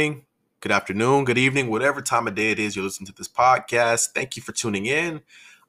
[0.00, 0.24] morning,
[0.60, 4.12] good afternoon, good evening, whatever time of day it is you're listening to this podcast.
[4.14, 5.20] Thank you for tuning in.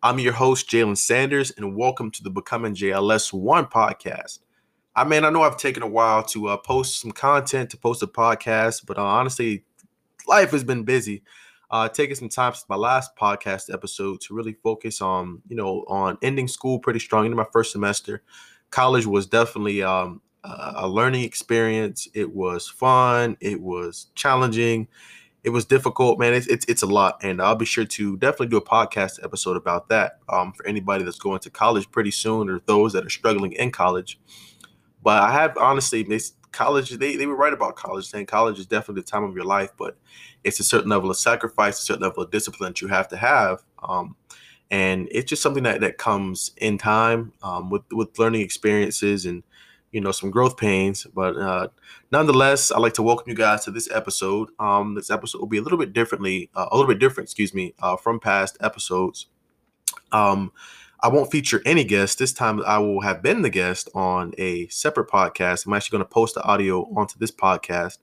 [0.01, 4.39] I'm your host, Jalen Sanders, and welcome to the Becoming JLS One podcast.
[4.95, 8.03] I mean, I know I've taken a while to uh, post some content, to post
[8.03, 9.65] a podcast, but uh, honestly,
[10.25, 11.23] life has been busy.
[11.69, 15.83] Uh, taking some time since my last podcast episode to really focus on, you know,
[15.89, 18.23] on ending school pretty strong into my first semester.
[18.69, 22.07] College was definitely um, a learning experience.
[22.13, 23.37] It was fun.
[23.39, 24.87] It was challenging
[25.43, 26.33] it was difficult, man.
[26.33, 29.57] It's, it's it's a lot, and I'll be sure to definitely do a podcast episode
[29.57, 33.09] about that um, for anybody that's going to college pretty soon, or those that are
[33.09, 34.19] struggling in college.
[35.01, 38.67] But I have honestly, this college they they were right about college, saying college is
[38.67, 39.97] definitely the time of your life, but
[40.43, 43.17] it's a certain level of sacrifice, a certain level of discipline that you have to
[43.17, 43.63] have.
[43.81, 44.15] Um,
[44.69, 49.41] and it's just something that, that comes in time um, with with learning experiences and
[49.91, 51.67] you know some growth pains but uh,
[52.11, 54.49] nonetheless i'd like to welcome you guys to this episode.
[54.59, 57.53] Um, this episode will be a little bit differently uh, a little bit different excuse
[57.53, 59.27] me uh, from past episodes.
[60.11, 60.51] Um,
[61.01, 62.15] i won't feature any guests.
[62.15, 65.65] This time i will have been the guest on a separate podcast.
[65.65, 67.97] I'm actually going to post the audio onto this podcast.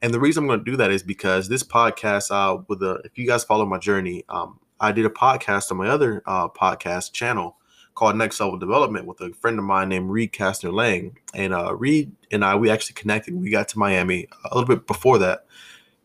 [0.00, 3.00] And the reason i'm going to do that is because this podcast uh, with the
[3.04, 6.48] if you guys follow my journey um, i did a podcast on my other uh,
[6.48, 7.57] podcast channel
[7.98, 11.18] called Next Level Development with a friend of mine named Reed Kastner Lang.
[11.34, 13.34] And uh, Reed and I, we actually connected.
[13.34, 15.46] We got to Miami a little bit before that.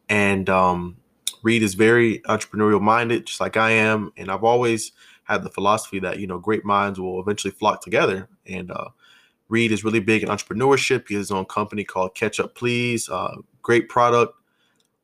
[0.09, 0.97] And um,
[1.43, 4.11] Reed is very entrepreneurial minded, just like I am.
[4.17, 4.91] And I've always
[5.25, 8.27] had the philosophy that, you know, great minds will eventually flock together.
[8.47, 8.89] And uh,
[9.47, 11.07] Reed is really big in entrepreneurship.
[11.07, 14.33] He has his own company called Catch Up Please, uh, great product.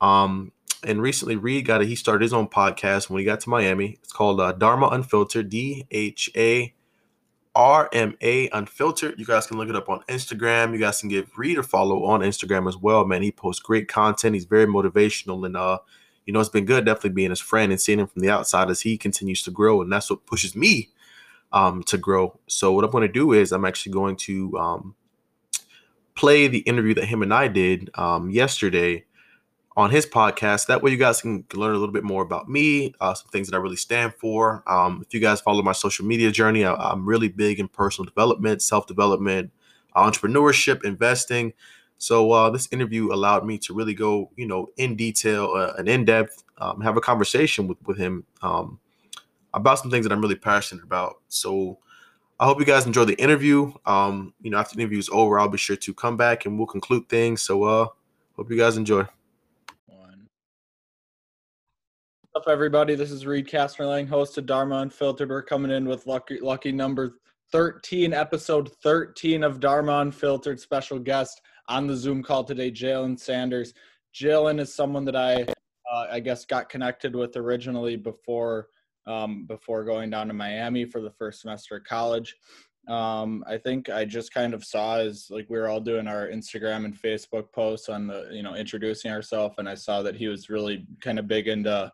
[0.01, 1.88] Um, and recently Reed got it.
[1.88, 4.00] He started his own podcast when he got to Miami.
[4.01, 6.73] It's called uh, Dharma Unfiltered, D H A
[7.59, 9.19] RMA Unfiltered.
[9.19, 10.71] You guys can look it up on Instagram.
[10.71, 13.21] You guys can give Reed a follow on Instagram as well, man.
[13.21, 14.33] He posts great content.
[14.33, 15.79] He's very motivational and uh,
[16.25, 18.69] you know, it's been good definitely being his friend and seeing him from the outside
[18.69, 19.81] as he continues to grow.
[19.81, 20.89] And that's what pushes me
[21.51, 22.39] um to grow.
[22.47, 24.95] So what I'm going to do is I'm actually going to um
[26.15, 29.03] play the interview that him and I did um yesterday
[29.79, 30.67] on his podcast.
[30.67, 33.47] That way, you guys can learn a little bit more about me, uh, some things
[33.47, 34.62] that I really stand for.
[34.67, 38.03] Um, if you guys follow my social media journey, I, am really big in personal
[38.06, 39.51] development, self development,
[39.95, 41.53] entrepreneurship, investing.
[41.97, 45.88] So uh, this interview allowed me to really go, you know, in detail uh, and
[45.88, 48.79] in depth, um, have a conversation with with him um,
[49.53, 51.22] about some things that I'm really passionate about.
[51.29, 51.79] So.
[52.41, 53.73] I hope you guys enjoy the interview.
[53.85, 56.57] Um, you know, after the interview is over, I'll be sure to come back and
[56.57, 57.41] we'll conclude things.
[57.41, 57.88] So, uh,
[58.38, 59.06] hope you guys enjoy.
[62.39, 62.95] Up, everybody?
[62.95, 65.27] This is Reed Kastner host of Dharma Unfiltered.
[65.27, 67.17] We're coming in with lucky, lucky number
[67.51, 70.57] 13, episode 13 of Dharma Unfiltered.
[70.57, 73.73] Special guest on the Zoom call today, Jalen Sanders.
[74.16, 75.41] Jalen is someone that I,
[75.91, 78.69] uh, I guess, got connected with originally before,
[79.06, 82.38] um, before going down to Miami for the first semester of college.
[82.88, 86.29] Um, I think I just kind of saw as like we were all doing our
[86.29, 90.29] Instagram and Facebook posts on the, you know, introducing ourselves, and I saw that he
[90.29, 91.91] was really kind of big into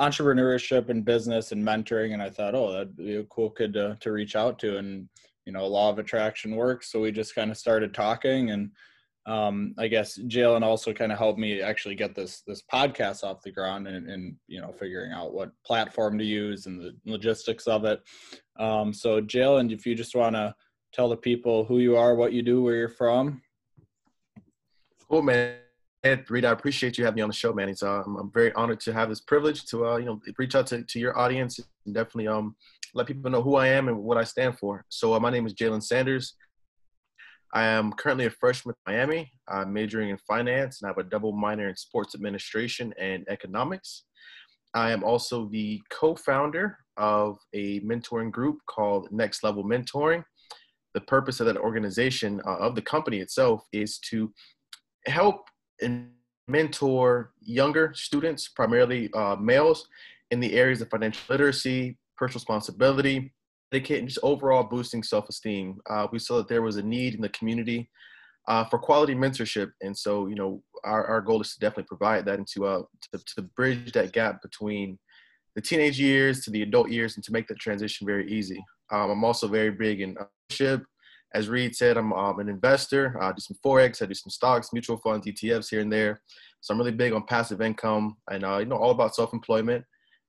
[0.00, 3.96] entrepreneurship and business and mentoring, and I thought, oh, that'd be a cool kid to
[4.00, 5.08] to reach out to, and
[5.44, 8.70] you know, law of attraction works, so we just kind of started talking, and
[9.26, 13.42] um, I guess Jalen also kind of helped me actually get this this podcast off
[13.42, 17.66] the ground and, and you know figuring out what platform to use and the logistics
[17.66, 18.00] of it.
[18.58, 20.54] Um, so Jalen, if you just want to
[20.92, 23.42] tell the people who you are, what you do, where you're from.
[25.08, 25.56] Cool, man.
[26.28, 27.68] Reed, I appreciate you having me on the show, man.
[27.68, 30.66] It's, uh, I'm very honored to have this privilege to, uh, you know, reach out
[30.68, 32.54] to, to your audience and definitely um,
[32.94, 34.84] let people know who I am and what I stand for.
[34.88, 36.34] So uh, my name is Jalen Sanders.
[37.54, 39.32] I am currently a freshman at Miami.
[39.48, 44.04] I'm majoring in finance and I have a double minor in sports administration and economics.
[44.74, 50.22] I am also the co-founder of a mentoring group called Next Level Mentoring.
[50.94, 54.32] The purpose of that organization, uh, of the company itself, is to
[55.06, 55.46] help
[55.80, 56.10] and
[56.48, 59.88] mentor younger students, primarily uh, males,
[60.30, 63.32] in the areas of financial literacy, personal responsibility,
[63.72, 65.78] and just overall boosting self-esteem.
[65.90, 67.90] Uh, we saw that there was a need in the community
[68.48, 72.24] uh, for quality mentorship, and so you know our, our goal is to definitely provide
[72.24, 72.82] that and to, uh,
[73.12, 74.98] to, to bridge that gap between
[75.56, 78.62] the teenage years to the adult years and to make that transition very easy.
[78.92, 80.84] Um, I'm also very big in ownership,
[81.36, 83.16] as Reed said, I'm um, an investor.
[83.22, 86.20] I do some forex, I do some stocks, mutual funds, ETFs here and there.
[86.60, 89.84] So I'm really big on passive income and uh, you know all about self-employment.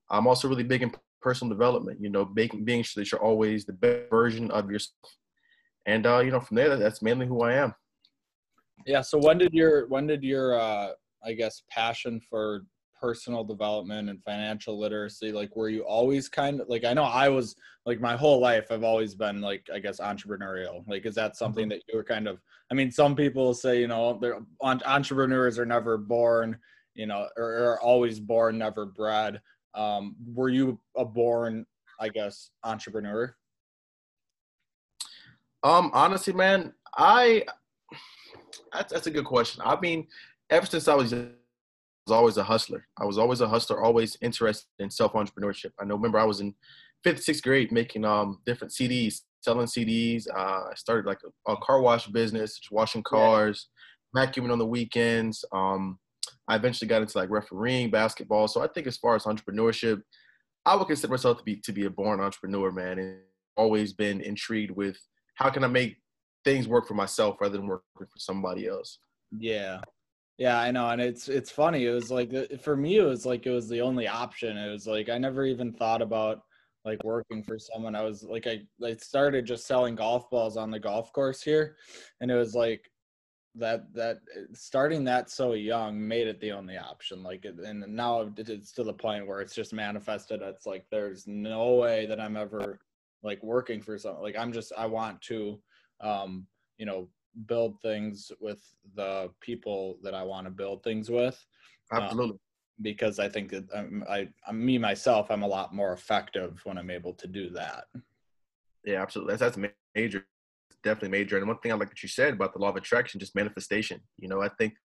[0.09, 2.00] I'm also really big in personal development.
[2.01, 4.95] You know, being being sure that you're always the best version of yourself.
[5.86, 7.74] And uh, you know, from there, that's mainly who I am.
[8.86, 9.01] Yeah.
[9.01, 10.89] So when did your when did your uh,
[11.24, 12.65] I guess, passion for
[13.00, 15.32] personal development and financial literacy?
[15.32, 17.56] Like, were you always kind of like, I know I was
[17.86, 20.84] like my whole life, I've always been like, I guess, entrepreneurial.
[20.88, 21.70] Like, is that something mm-hmm.
[21.70, 22.40] that you were kind of,
[22.72, 26.58] I mean, some people say, you know, they're entrepreneurs are never born,
[26.96, 29.42] you know, or are always born, never bred.
[29.74, 31.66] Um, were you a born,
[32.00, 33.36] I guess, entrepreneur?
[35.64, 37.44] Um, honestly, man, I
[38.74, 39.62] that's, that's a good question.
[39.66, 40.08] I mean,
[40.50, 41.14] ever since I was
[42.07, 42.88] was always a hustler.
[42.98, 45.71] I was always a hustler, always interested in self entrepreneurship.
[45.80, 45.95] I know.
[45.95, 46.56] Remember, I was in
[47.04, 50.25] fifth, sixth grade making um different CDs, selling CDs.
[50.33, 53.68] Uh, I started like a, a, car wash business, washing cars,
[54.15, 54.25] yeah.
[54.25, 55.44] vacuuming on the weekends.
[55.51, 56.00] Um,
[56.48, 58.48] I eventually got into like refereeing basketball.
[58.48, 60.01] So I think as far as entrepreneurship,
[60.65, 63.19] I would consider myself to be to be a born entrepreneur, man, and
[63.57, 64.98] always been intrigued with
[65.36, 65.98] how can I make
[66.45, 69.00] things work for myself rather than working for somebody else.
[69.38, 69.81] Yeah.
[70.38, 71.86] Yeah, I know, and it's it's funny.
[71.86, 72.31] It was like
[72.62, 74.56] for me, it was like it was the only option.
[74.57, 76.42] It was like I never even thought about
[76.86, 77.95] like working for someone.
[77.95, 81.78] I was like I I started just selling golf balls on the golf course here,
[82.22, 82.92] and it was like
[83.56, 84.19] that that
[84.54, 87.24] starting that so young made it the only option.
[87.24, 90.42] Like, and now it's to the point where it's just manifested.
[90.44, 92.80] It's like there's no way that I'm ever
[93.24, 94.22] like working for something.
[94.22, 95.60] Like I'm just I want to,
[96.01, 96.45] um,
[96.78, 97.10] you know,
[97.45, 98.62] build things with
[98.95, 101.44] the people that I want to build things with.
[101.92, 102.34] Um, Absolutely.
[102.34, 102.39] Um,
[102.81, 106.78] because I think that I'm, I, I'm me myself, I'm a lot more effective when
[106.78, 107.86] I'm able to do that.
[108.84, 109.36] Yeah, absolutely.
[109.36, 110.25] That's, that's major.
[110.84, 111.38] Definitely major.
[111.38, 114.00] And one thing I like that you said about the law of attraction, just manifestation.
[114.18, 114.75] You know, I think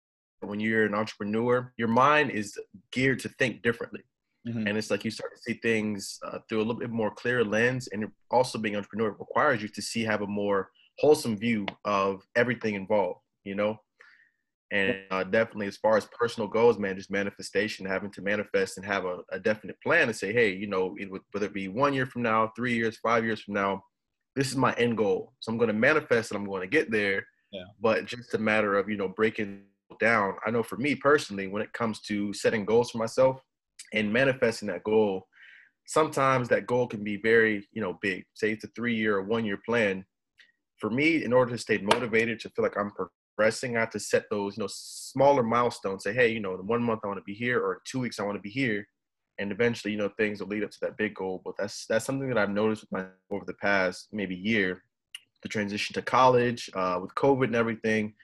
[0.40, 2.58] when you're an entrepreneur, your mind is
[2.92, 4.00] geared to think differently.
[4.48, 4.66] Mm-hmm.
[4.66, 7.44] And it's like you start to see things uh, through a little bit more clear
[7.44, 7.88] lens.
[7.92, 12.74] And also being entrepreneur requires you to see, have a more wholesome view of everything
[12.74, 13.78] involved, you know?
[14.72, 18.86] And uh, definitely, as far as personal goals, man, just manifestation, having to manifest and
[18.86, 21.68] have a, a definite plan and say, hey, you know, it would, whether it be
[21.68, 23.82] one year from now, three years, five years from now,
[24.34, 25.34] this is my end goal.
[25.40, 27.26] So I'm going to manifest and I'm going to get there.
[27.52, 27.64] Yeah.
[27.82, 29.64] But just a matter of, you know, breaking
[30.00, 30.36] down.
[30.46, 33.42] I know for me personally, when it comes to setting goals for myself
[33.92, 35.26] and manifesting that goal,
[35.86, 38.24] sometimes that goal can be very, you know, big.
[38.32, 40.02] Say it's a three year or one year plan
[40.82, 44.00] for me, in order to stay motivated, to feel like I'm progressing, I have to
[44.00, 46.02] set those, you know, smaller milestones.
[46.02, 48.18] Say, hey, you know, in one month I want to be here, or two weeks
[48.18, 48.84] I want to be here,
[49.38, 51.40] and eventually, you know, things will lead up to that big goal.
[51.44, 54.82] But that's that's something that I've noticed with my over the past maybe year,
[55.44, 58.14] the transition to college, uh, with COVID and everything.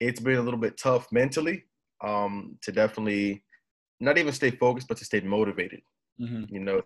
[0.00, 1.64] It's been a little bit tough mentally
[2.02, 3.44] um, to definitely
[4.00, 5.82] not even stay focused, but to stay motivated.
[6.18, 6.54] Mm-hmm.
[6.54, 6.82] You know,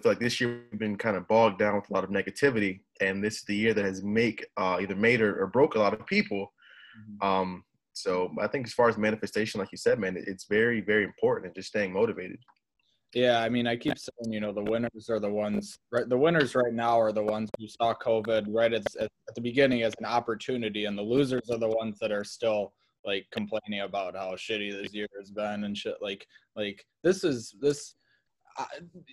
[0.00, 2.80] feel like this year we've been kind of bogged down with a lot of negativity,
[3.00, 5.78] and this is the year that has make uh, either made or, or, broke a
[5.78, 6.52] lot of people.
[6.98, 7.26] Mm-hmm.
[7.26, 11.04] Um, so I think as far as manifestation, like you said, man, it's very, very
[11.04, 12.38] important and just staying motivated.
[13.12, 15.76] Yeah, I mean, I keep saying, you know, the winners are the ones.
[15.90, 19.40] Right, the winners right now are the ones who saw COVID right at, at the
[19.40, 22.72] beginning as an opportunity, and the losers are the ones that are still
[23.04, 25.96] like complaining about how shitty this year has been and shit.
[26.00, 26.24] Like,
[26.54, 27.96] like this is this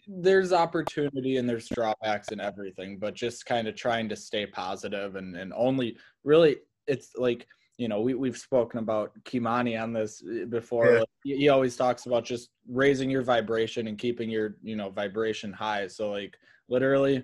[0.07, 5.15] there's opportunity and there's drawbacks and everything, but just kind of trying to stay positive
[5.15, 10.23] and, and only really it's like, you know, we, we've spoken about Kimani on this
[10.29, 10.93] eh, before.
[10.93, 10.99] Yeah.
[10.99, 15.53] Like, he always talks about just raising your vibration and keeping your, you know, vibration
[15.53, 15.87] high.
[15.87, 16.35] So like
[16.69, 17.23] literally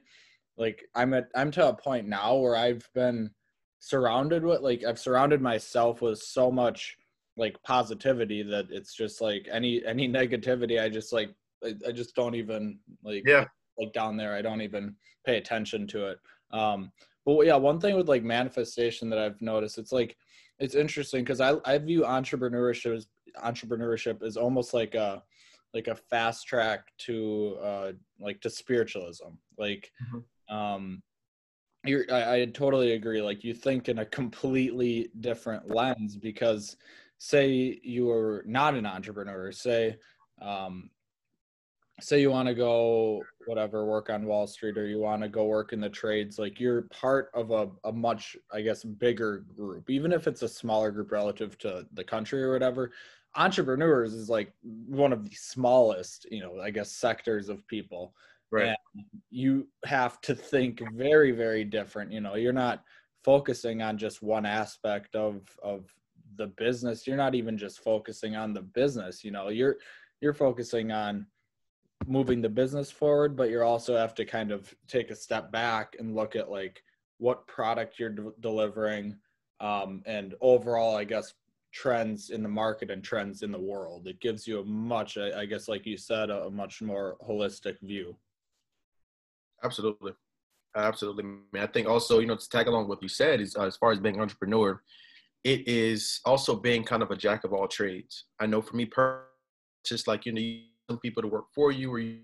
[0.58, 3.32] like I'm at, I'm to a point now where I've been
[3.80, 6.98] surrounded with like, I've surrounded myself with so much
[7.36, 10.80] like positivity that it's just like any, any negativity.
[10.80, 11.30] I just like
[11.66, 13.46] I, I just don't even like yeah
[13.78, 14.34] like down there.
[14.36, 16.20] I don't even pay attention to it.
[16.52, 16.92] Um,
[17.26, 20.18] but yeah, one thing with like manifestation that I've noticed, it's like
[20.60, 23.08] it's interesting because I I view entrepreneurship as
[23.44, 25.24] entrepreneurship is almost like a
[25.74, 29.30] like a fast track to uh like to spiritualism.
[29.58, 30.56] Like mm-hmm.
[30.56, 31.02] um
[31.86, 33.22] you're I, I totally agree.
[33.22, 36.78] Like you think in a completely different lens because
[37.18, 39.98] say you are not an entrepreneur, say
[40.42, 40.90] um
[42.04, 45.46] say you want to go whatever work on wall street or you want to go
[45.46, 49.90] work in the trades like you're part of a, a much i guess bigger group
[49.90, 52.92] even if it's a smaller group relative to the country or whatever
[53.36, 58.14] entrepreneurs is like one of the smallest you know i guess sectors of people.
[58.52, 58.68] Right.
[58.68, 62.84] And you have to think very very different you know you're not
[63.24, 65.92] focusing on just one aspect of of
[66.36, 69.78] the business you're not even just focusing on the business you know you're
[70.22, 71.26] you're focusing on
[72.08, 75.96] moving the business forward, but you also have to kind of take a step back
[76.00, 76.84] and look at like
[77.18, 79.16] what product you're de- delivering
[79.60, 81.34] um, and overall, I guess,
[81.74, 84.08] trends in the market and trends in the world.
[84.08, 88.16] It gives you a much, I guess, like you said, a, much more holistic view.
[89.64, 90.12] Absolutely.
[90.76, 91.26] Absolutely.
[91.60, 93.92] I think also, you know, to tag along what you said is uh, as far
[93.92, 94.82] as being an entrepreneur,
[95.44, 98.26] it is also being kind of a jack of all trades.
[98.40, 99.24] I know for me, per
[99.86, 102.20] just like you need some people to work for you or you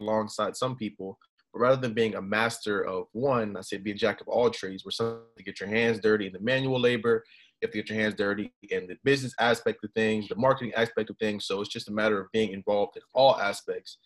[0.00, 1.18] alongside some people,
[1.52, 4.50] but rather than being a master of one, I say be a jack of all
[4.50, 7.24] trades, where some to get your hands dirty in the manual labor,
[7.60, 10.74] you have to get your hands dirty in the business aspect of things, the marketing
[10.74, 11.46] aspect of things.
[11.46, 13.98] So it's just a matter of being involved in all aspects.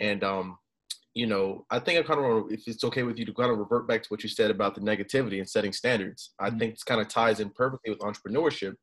[0.00, 0.58] And um,
[1.14, 3.50] you know, I think I kind of, want if it's okay with you to kind
[3.50, 6.30] of revert back to what you said about the negativity and setting standards.
[6.38, 6.58] I mm-hmm.
[6.58, 8.74] think this kind of ties in perfectly with entrepreneurship,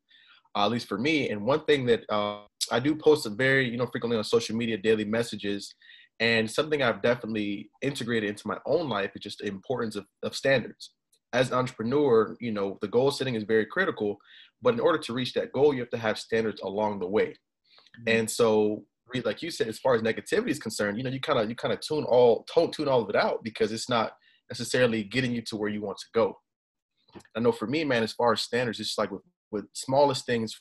[0.56, 1.30] uh, at least for me.
[1.30, 2.42] And one thing that uh,
[2.72, 5.74] I do post a very, you know, frequently on social media, daily messages,
[6.20, 10.36] and something I've definitely integrated into my own life is just the importance of, of
[10.36, 10.92] standards.
[11.34, 14.18] As an entrepreneur, you know, the goal setting is very critical,
[14.62, 17.30] but in order to reach that goal, you have to have standards along the way.
[18.00, 18.04] Mm-hmm.
[18.08, 18.86] And so
[19.24, 21.56] like you said, as far as negativity is concerned, you know, you kind of you
[21.56, 24.14] kind of tune all tone tune all of it out because it's not
[24.50, 26.38] necessarily getting you to where you want to go.
[27.36, 30.60] I know for me, man, as far as standards, it's like with, with smallest things,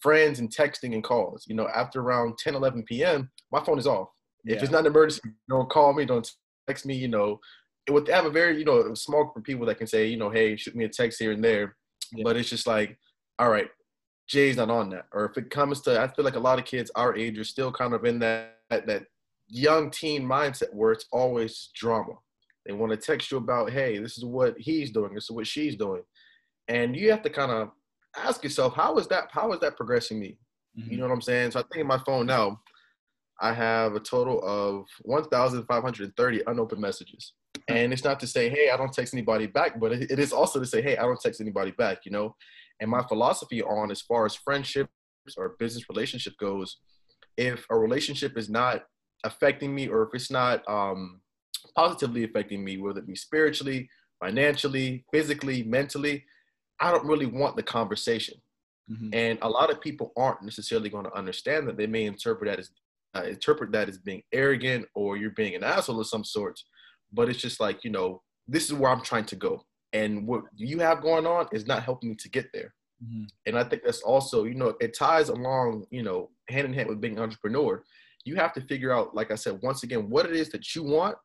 [0.00, 1.44] friends and texting and calls.
[1.46, 4.08] You know, after around 10, 11 p.m., my phone is off.
[4.44, 4.56] Yeah.
[4.56, 6.28] If it's not an emergency, don't call me, don't
[6.66, 6.94] text me.
[6.94, 7.40] You know,
[7.86, 10.16] it would have a very you know small group of people that can say, you
[10.16, 11.76] know, hey, shoot me a text here and there.
[12.12, 12.24] Yeah.
[12.24, 12.98] But it's just like,
[13.38, 13.68] all right,
[14.28, 15.06] Jay's not on that.
[15.12, 17.44] Or if it comes to, I feel like a lot of kids our age are
[17.44, 19.04] still kind of in that that
[19.48, 22.12] young teen mindset where it's always drama.
[22.66, 25.46] They want to text you about, hey, this is what he's doing, this is what
[25.46, 26.02] she's doing,
[26.68, 27.70] and you have to kind of
[28.16, 29.28] ask yourself, how is that?
[29.30, 30.38] How is that progressing me?
[30.78, 30.90] Mm-hmm.
[30.90, 31.52] You know what I'm saying?
[31.52, 32.60] So I think in my phone now,
[33.40, 37.34] I have a total of 1,530 unopened messages.
[37.68, 40.58] And it's not to say, hey, I don't text anybody back, but it is also
[40.58, 42.34] to say, hey, I don't text anybody back, you know?
[42.80, 44.90] And my philosophy on as far as friendships
[45.36, 46.78] or business relationship goes,
[47.36, 48.84] if a relationship is not
[49.24, 51.20] affecting me or if it's not um,
[51.76, 53.88] positively affecting me, whether it be spiritually,
[54.20, 56.24] financially, physically, mentally,
[56.80, 58.36] I don't really want the conversation.
[58.90, 59.10] Mm-hmm.
[59.12, 61.76] And a lot of people aren't necessarily going to understand that.
[61.76, 62.70] They may interpret that as
[63.16, 66.60] uh, interpret that as being arrogant or you're being an asshole of some sort.
[67.12, 70.44] But it's just like you know, this is where I'm trying to go and what
[70.54, 72.74] you have going on is not helping me to get there.
[73.04, 73.24] Mm-hmm.
[73.46, 76.88] And I think that's also, you know, it ties along, you know, hand in hand
[76.88, 77.82] with being an entrepreneur.
[78.24, 80.82] You have to figure out, like I said, once again, what it is that you
[80.82, 81.16] want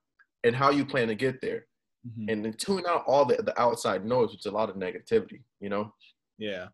[0.43, 1.65] and how you plan to get there.
[2.07, 2.29] Mm-hmm.
[2.29, 5.41] And then tune out all the, the outside noise, which is a lot of negativity,
[5.59, 5.93] you know?
[6.37, 6.67] Yeah.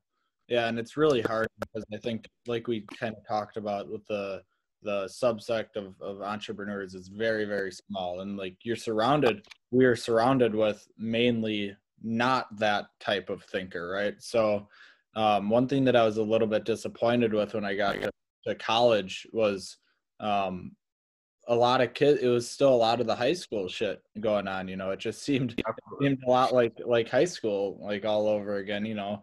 [0.47, 0.67] Yeah.
[0.67, 4.41] And it's really hard because I think, like we kind of talked about with the,
[4.81, 9.95] the subsect of, of entrepreneurs is very very small and like you're surrounded we are
[9.95, 14.67] surrounded with mainly not that type of thinker right so
[15.15, 17.97] um, one thing that i was a little bit disappointed with when i got
[18.45, 19.77] to college was
[20.21, 20.71] um,
[21.49, 24.47] a lot of kids it was still a lot of the high school shit going
[24.47, 25.65] on you know it just seemed it
[26.01, 29.21] seemed a lot like like high school like all over again you know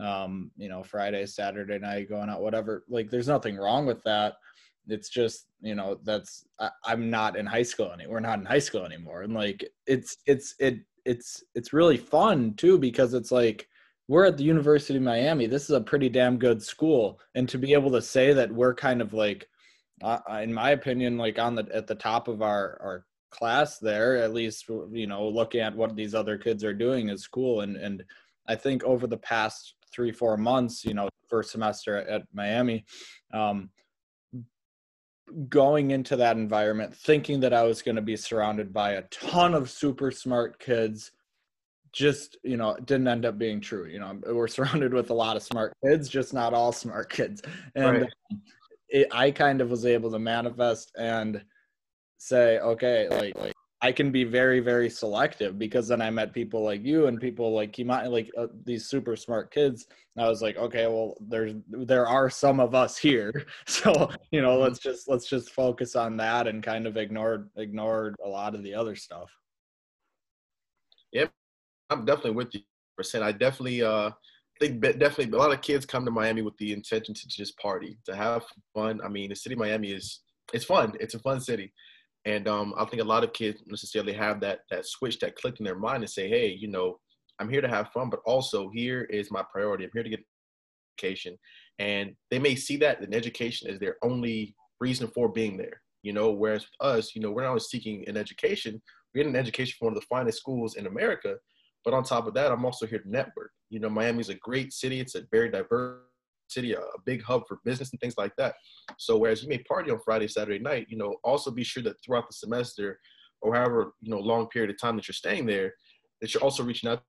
[0.00, 4.34] um you know friday saturday night going out whatever like there's nothing wrong with that.
[4.90, 8.46] It's just you know that's I, i'm not in high school anymore we're not in
[8.46, 13.30] high school anymore and like it's it's it it's it's really fun too because it's
[13.30, 13.68] like
[14.06, 17.58] we're at the university of miami this is a pretty damn good school and to
[17.58, 19.46] be able to say that we're kind of like
[20.02, 24.16] uh, in my opinion like on the at the top of our our class there
[24.16, 27.60] at least you know looking at what these other kids are doing is cool.
[27.60, 28.02] And and
[28.46, 32.84] i think over the past three four months you know first semester at, at miami
[33.34, 33.70] um
[35.48, 39.54] going into that environment thinking that I was going to be surrounded by a ton
[39.54, 41.12] of super smart kids
[41.90, 44.18] just you know didn't end up being true you know.
[44.26, 47.42] We're surrounded with a lot of smart kids just not all smart kids.
[47.74, 48.10] And right.
[48.88, 51.42] It, i kind of was able to manifest and
[52.18, 56.64] say okay like, like I can be very, very selective because then I met people
[56.64, 59.86] like you and people like Kimani, like uh, these super smart kids.
[60.16, 64.42] And I was like, okay, well, there's there are some of us here, so you
[64.42, 64.88] know, let's mm-hmm.
[64.88, 68.74] just let's just focus on that and kind of ignored ignored a lot of the
[68.74, 69.30] other stuff.
[71.12, 71.30] Yep,
[71.90, 72.62] I'm definitely with you.
[72.96, 73.22] Percent.
[73.22, 74.10] I definitely uh
[74.60, 77.98] think definitely a lot of kids come to Miami with the intention to just party,
[78.06, 79.00] to have fun.
[79.04, 80.20] I mean, the city of Miami is
[80.52, 80.94] it's fun.
[81.00, 81.72] It's a fun city
[82.24, 85.60] and um, I think a lot of kids necessarily have that that switch that clicked
[85.60, 86.98] in their mind and say, hey, you know,
[87.38, 89.84] I'm here to have fun, but also here is my priority.
[89.84, 90.24] I'm here to get
[90.98, 91.38] education.
[91.78, 95.80] And they may see that an education is their only reason for being there.
[96.02, 98.82] You know, whereas with us, you know, we're not only seeking an education,
[99.14, 101.36] we're getting an education from one of the finest schools in America.
[101.88, 103.50] But on top of that, I'm also here to network.
[103.70, 105.00] You know, Miami's a great city.
[105.00, 106.02] It's a very diverse
[106.48, 108.56] city, a, big hub for business and things like that.
[108.98, 111.96] So whereas you may party on Friday, Saturday night, you know, also be sure that
[112.04, 113.00] throughout the semester
[113.40, 115.72] or however you know long period of time that you're staying there,
[116.20, 117.00] that you're also reaching out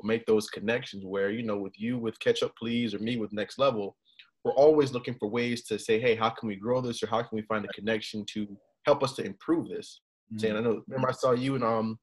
[0.00, 3.18] to make those connections where you know with you with catch up please or me
[3.18, 3.96] with next level
[4.44, 7.18] we're always looking for ways to say hey how can we grow this or how
[7.18, 8.46] can we find a connection to
[8.86, 10.00] help us to improve this
[10.32, 10.38] mm-hmm.
[10.38, 11.98] saying i know remember i saw you and um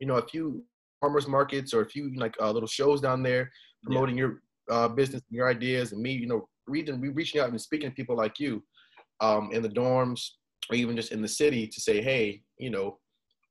[0.00, 0.64] you know a few
[1.04, 3.50] farmers markets or a few like uh, little shows down there
[3.82, 4.24] promoting yeah.
[4.24, 7.90] your uh, business and your ideas and me you know reading reaching out and speaking
[7.90, 8.62] to people like you
[9.20, 10.20] um, in the dorms
[10.70, 12.98] or even just in the city to say hey you know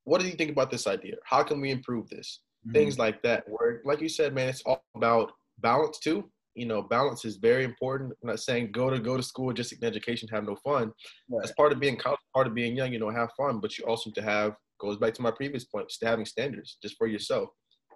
[0.06, 2.74] what do you think about this idea how can we improve this mm-hmm.
[2.74, 3.44] things like that.
[3.48, 6.30] Where, like you said, man, it's all about balance too.
[6.56, 8.14] You know, balance is very important.
[8.22, 10.92] I'm not saying go to go to school just an education, have no fun.
[11.30, 11.40] Right.
[11.42, 12.94] That's part of being college, part of being young.
[12.94, 15.64] You know, have fun, but you also need to have goes back to my previous
[15.64, 17.50] point, having standards just for yourself.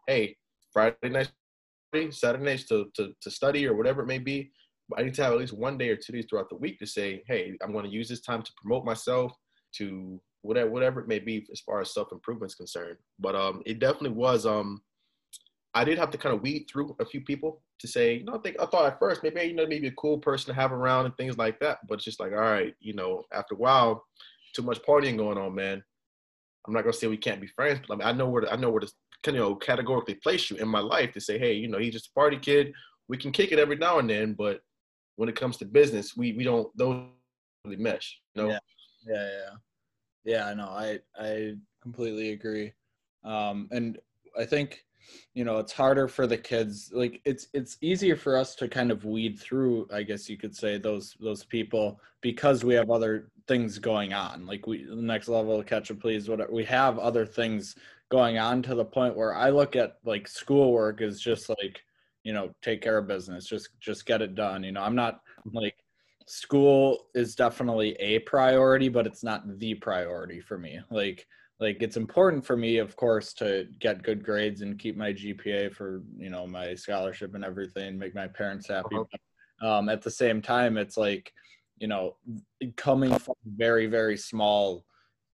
[0.07, 0.37] Hey,
[0.71, 1.31] Friday night,
[2.11, 4.51] Saturday nights to, to to study or whatever it may be.
[4.97, 6.87] I need to have at least one day or two days throughout the week to
[6.87, 9.33] say, hey, I'm going to use this time to promote myself,
[9.75, 12.97] to whatever whatever it may be as far as self improvement is concerned.
[13.19, 14.81] But um, it definitely was um,
[15.73, 18.35] I did have to kind of weed through a few people to say, you know,
[18.35, 20.71] I think I thought at first maybe you know maybe a cool person to have
[20.71, 21.79] around and things like that.
[21.87, 24.05] But it's just like, all right, you know, after a while,
[24.55, 25.83] too much partying going on, man.
[26.67, 28.51] I'm not gonna say we can't be friends, but I, mean, I know where to,
[28.51, 28.91] I know where to
[29.25, 32.09] you know categorically place you in my life to say, hey, you know, he's just
[32.09, 32.73] a party kid.
[33.07, 34.59] We can kick it every now and then, but
[35.15, 37.05] when it comes to business, we we don't those
[37.63, 38.19] really mesh.
[38.35, 38.49] You know?
[38.49, 38.59] Yeah,
[39.07, 39.55] yeah, yeah.
[40.25, 42.73] Yeah, no, I I completely agree.
[43.23, 43.97] Um, and
[44.37, 44.83] I think
[45.33, 48.91] you know it's harder for the kids like it's it's easier for us to kind
[48.91, 53.29] of weed through i guess you could say those those people because we have other
[53.47, 57.25] things going on like we the next level catch up please whatever we have other
[57.25, 57.75] things
[58.09, 61.81] going on to the point where i look at like schoolwork is just like
[62.23, 65.21] you know take care of business just just get it done you know i'm not
[65.53, 65.75] like
[66.27, 70.79] school is definitely a priority, but it's not the priority for me.
[70.91, 71.25] Like
[71.59, 75.73] like it's important for me of course to get good grades and keep my gpa
[75.73, 78.95] for you know my scholarship and everything make my parents happy.
[78.95, 79.77] Uh-huh.
[79.77, 81.31] um, at the same time it's like
[81.77, 82.15] you know
[82.75, 84.85] coming from very very small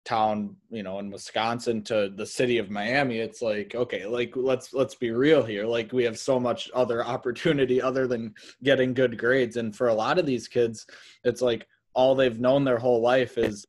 [0.04, 4.72] town you know in wisconsin to the city of miami it's like okay like let's
[4.72, 5.64] let's be real here.
[5.64, 9.56] Like we have so much other opportunity other than getting good grades.
[9.56, 10.86] And for a lot of these kids
[11.24, 13.66] it's like all they've known their whole life is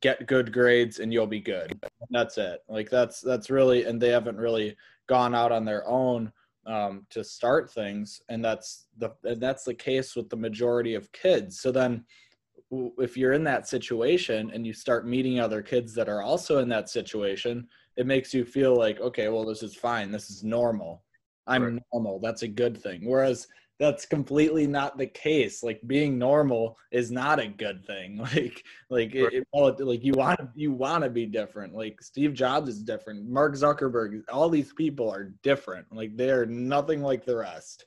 [0.00, 1.78] get good grades and you'll be good
[2.10, 4.76] that's it like that's that's really and they haven't really
[5.08, 6.32] gone out on their own
[6.66, 11.12] um, to start things and that's the and that's the case with the majority of
[11.12, 12.04] kids so then
[12.98, 16.68] if you're in that situation and you start meeting other kids that are also in
[16.68, 20.10] that situation, it makes you feel like, okay, well, this is fine.
[20.10, 21.02] This is normal.
[21.46, 21.82] I'm right.
[21.92, 22.20] normal.
[22.20, 23.02] That's a good thing.
[23.04, 23.46] Whereas
[23.80, 25.62] that's completely not the case.
[25.62, 28.18] Like being normal is not a good thing.
[28.34, 31.74] Like, like, it, like you want you want to be different.
[31.74, 33.28] Like Steve Jobs is different.
[33.28, 34.22] Mark Zuckerberg.
[34.32, 35.86] All these people are different.
[35.92, 37.84] Like they are nothing like the rest.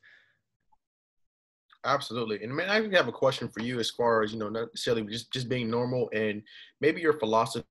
[1.86, 2.44] Absolutely.
[2.44, 4.68] And man, I even have a question for you as far as, you know, not
[4.74, 6.42] necessarily just, just being normal and
[6.82, 7.64] maybe your philosophy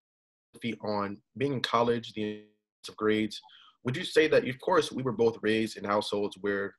[0.82, 2.42] on being in college, the
[2.96, 3.40] grades.
[3.84, 6.74] Would you say that, of course, we were both raised in households where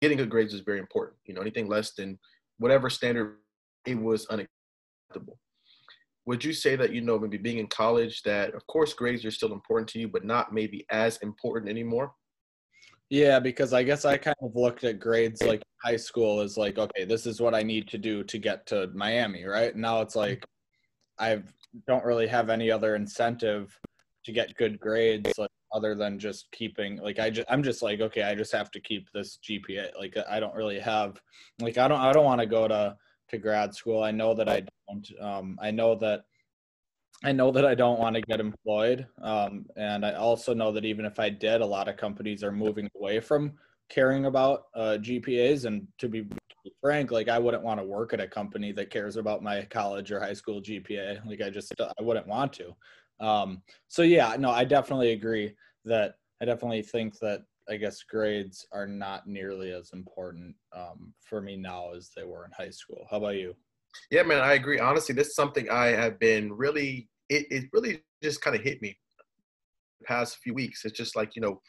[0.00, 1.16] getting good grades is very important.
[1.24, 2.18] You know, anything less than
[2.58, 3.36] whatever standard,
[3.86, 5.38] it was unacceptable.
[6.26, 9.30] Would you say that, you know, maybe being in college, that of course grades are
[9.30, 12.12] still important to you, but not maybe as important anymore?
[13.08, 16.76] Yeah, because I guess I kind of looked at grades like high school as like,
[16.78, 19.76] okay, this is what I need to do to get to Miami, right?
[19.76, 20.44] Now it's like
[21.18, 21.42] I
[21.86, 23.78] don't really have any other incentive
[24.24, 28.00] to get good grades like other than just keeping like I just I'm just like,
[28.00, 29.96] okay, I just have to keep this GPA.
[29.98, 31.20] Like I don't really have
[31.60, 32.96] like I don't I don't want to go to
[33.28, 34.02] to grad school.
[34.02, 36.24] I know that I don't um I know that
[37.24, 39.06] I know that I don't want to get employed.
[39.22, 42.52] Um, and I also know that even if I did, a lot of companies are
[42.52, 43.52] moving away from
[43.88, 45.64] caring about uh, GPAs.
[45.64, 46.26] And to be
[46.82, 50.12] frank, like I wouldn't want to work at a company that cares about my college
[50.12, 51.24] or high school GPA.
[51.26, 52.74] Like I just, I wouldn't want to.
[53.20, 58.66] Um, so yeah, no, I definitely agree that I definitely think that I guess grades
[58.72, 63.06] are not nearly as important um, for me now as they were in high school.
[63.10, 63.54] How about you?
[64.10, 64.78] Yeah, man, I agree.
[64.78, 68.82] Honestly, this is something I have been really, it, it really just kind of hit
[68.82, 68.96] me
[70.00, 70.84] the past few weeks.
[70.84, 71.60] It's just like, you know,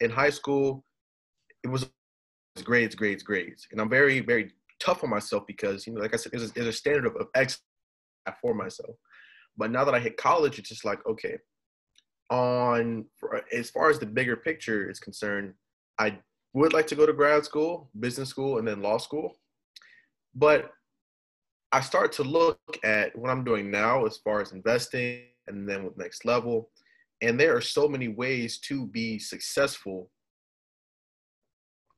[0.00, 0.84] in high school,
[1.62, 1.88] it was
[2.64, 3.66] grades, grades, grades.
[3.70, 6.52] And I'm very, very tough on myself because, you know, like I said, there's a,
[6.52, 7.62] there's a standard of, of excellence
[8.42, 8.96] for myself.
[9.56, 11.38] But now that I hit college, it's just like, okay,
[12.30, 13.04] on
[13.52, 15.54] as far as the bigger picture is concerned,
[15.98, 16.18] I
[16.52, 19.36] would like to go to grad school, business school, and then law school.
[20.34, 20.70] But
[21.72, 25.84] I start to look at what I'm doing now as far as investing and then
[25.84, 26.70] with next level.
[27.22, 30.10] And there are so many ways to be successful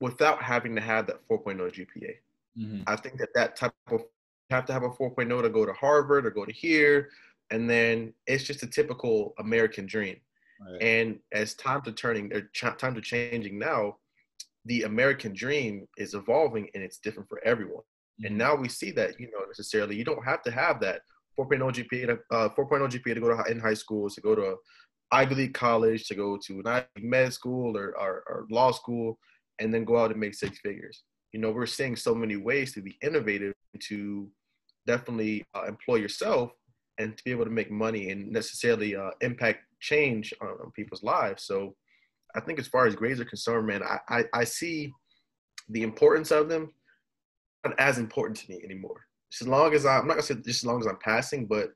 [0.01, 2.15] without having to have that 4.0 GPA.
[2.59, 2.83] Mm-hmm.
[2.87, 4.05] I think that that type of
[4.51, 7.11] have to have a 4.0 to go to Harvard or go to here,
[7.51, 10.17] and then it's just a typical American dream.
[10.61, 10.83] Right.
[10.83, 13.97] And as times are turning, or times are changing now,
[14.65, 17.83] the American dream is evolving and it's different for everyone.
[18.21, 18.27] Mm-hmm.
[18.27, 21.03] And now we see that you know necessarily you don't have to have that
[21.39, 24.57] 4.0 GPA to, uh, 4.0 GPA to go to in high school to go to
[25.11, 29.19] Ivy League college to go to an Ivy med school or, or, or law school
[29.59, 31.05] and then go out and make six figures.
[31.33, 33.55] You know, we're seeing so many ways to be innovative
[33.89, 34.29] to
[34.87, 36.51] definitely uh, employ yourself
[36.99, 41.03] and to be able to make money and necessarily uh, impact change on, on, people's
[41.03, 41.45] lives.
[41.45, 41.75] So
[42.35, 44.93] I think as far as grades are concerned, man, I, I, I see
[45.69, 46.73] the importance of them
[47.65, 49.05] not as important to me anymore.
[49.31, 51.47] Just as long as I, I'm not gonna say just as long as I'm passing,
[51.47, 51.71] but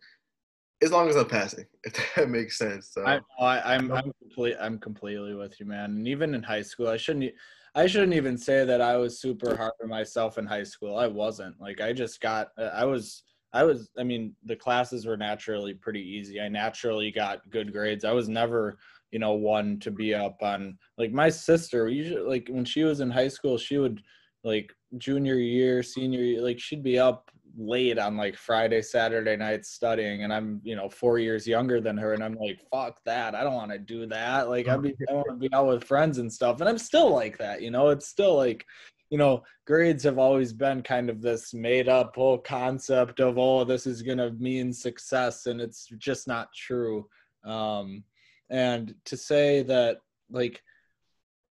[0.82, 2.90] as long as I'm passing, if that makes sense.
[2.92, 3.04] So.
[3.06, 5.90] I, I, I'm, I'm complete, I'm completely with you, man.
[5.90, 7.32] And even in high school, I shouldn't,
[7.74, 10.96] I shouldn't even say that I was super hard on myself in high school.
[10.96, 11.60] I wasn't.
[11.60, 16.00] Like I just got I was I was I mean the classes were naturally pretty
[16.00, 16.40] easy.
[16.40, 18.04] I naturally got good grades.
[18.04, 18.78] I was never,
[19.10, 23.00] you know, one to be up on like my sister, usually like when she was
[23.00, 24.02] in high school, she would
[24.44, 29.70] like junior year, senior year, like she'd be up late on like Friday, Saturday nights
[29.70, 33.34] studying, and I'm you know four years younger than her, and I'm like, fuck that,
[33.34, 34.48] I don't want to do that.
[34.48, 37.10] Like I'd be I want to be out with friends and stuff, and I'm still
[37.10, 37.62] like that.
[37.62, 38.64] You know, it's still like,
[39.12, 43.62] you know, grades have always been kind of this made up whole concept of oh,
[43.62, 47.06] this is gonna mean success, and it's just not true.
[47.44, 48.04] Um,
[48.48, 49.98] and to say that
[50.30, 50.62] like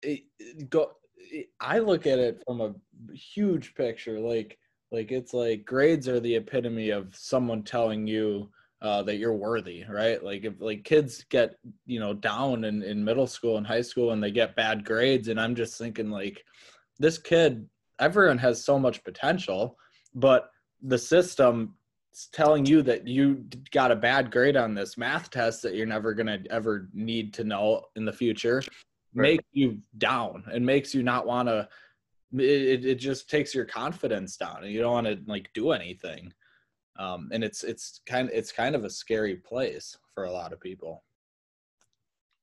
[0.03, 0.93] it, it go
[1.61, 2.75] I look at it from a
[3.15, 4.19] huge picture.
[4.19, 4.59] Like
[4.91, 8.49] like it's like grades are the epitome of someone telling you
[8.81, 10.25] uh, that you're worthy, right?
[10.25, 14.13] Like if like kids get you know down in, in middle school and high school
[14.13, 16.47] and they get bad grades, and I'm just thinking like
[16.99, 19.77] this kid, everyone has so much potential,
[20.15, 20.51] but
[20.83, 21.75] the system
[22.13, 25.87] is telling you that you got a bad grade on this math test that you're
[25.87, 28.63] never gonna ever need to know in the future,
[29.15, 29.33] right.
[29.33, 31.69] makes you down and makes you not want to
[32.35, 36.33] it, it just takes your confidence down and you don't want to like do anything
[36.99, 40.53] um, and it's it's kind of it's kind of a scary place for a lot
[40.53, 41.03] of people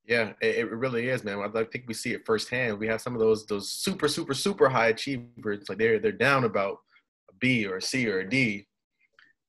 [0.06, 3.20] yeah it, really is man i think we see it firsthand we have some of
[3.20, 6.78] those those super super super high achievers like they're they're down about
[7.30, 8.66] a b or a c or a d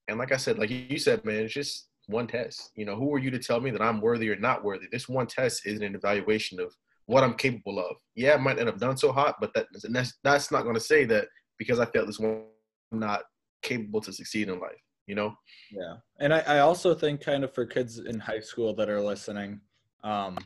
[0.08, 3.14] and like i said like you said man it's just one test you know who
[3.14, 5.80] are you to tell me that i'm worthy or not worthy this one test is
[5.80, 6.74] an evaluation of
[7.10, 7.96] what I'm capable of.
[8.14, 10.80] Yeah, I might end up done so hot, but that that's, that's not going to
[10.80, 11.26] say that
[11.58, 12.44] because I failed this one,
[12.92, 13.22] I'm not
[13.62, 14.80] capable to succeed in life.
[15.08, 15.34] You know?
[15.72, 19.00] Yeah, and I, I also think kind of for kids in high school that are
[19.00, 19.60] listening,
[20.02, 20.38] um,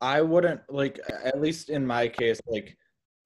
[0.00, 2.76] I wouldn't like at least in my case, like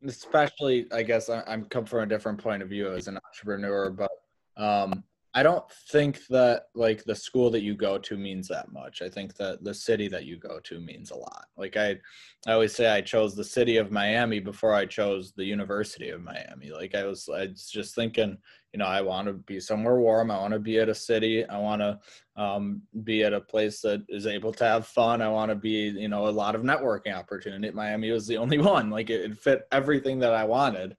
[0.07, 3.91] especially I guess I, I'm come from a different point of view as an entrepreneur,
[3.91, 4.11] but
[4.57, 5.05] um,
[5.37, 9.03] I don't think that like the school that you go to means that much.
[9.03, 11.47] I think that the city that you go to means a lot.
[11.57, 11.99] Like I,
[12.47, 16.23] I always say I chose the city of Miami before I chose the University of
[16.23, 16.71] Miami.
[16.71, 18.39] Like I was, I was just thinking,
[18.73, 20.31] you know, I want to be somewhere warm.
[20.31, 21.45] I want to be at a city.
[21.45, 21.99] I want to
[22.37, 25.21] um, be at a place that is able to have fun.
[25.21, 27.73] I want to be, you know, a lot of networking opportunity.
[27.73, 28.89] Miami was the only one.
[28.89, 30.97] Like it, it fit everything that I wanted.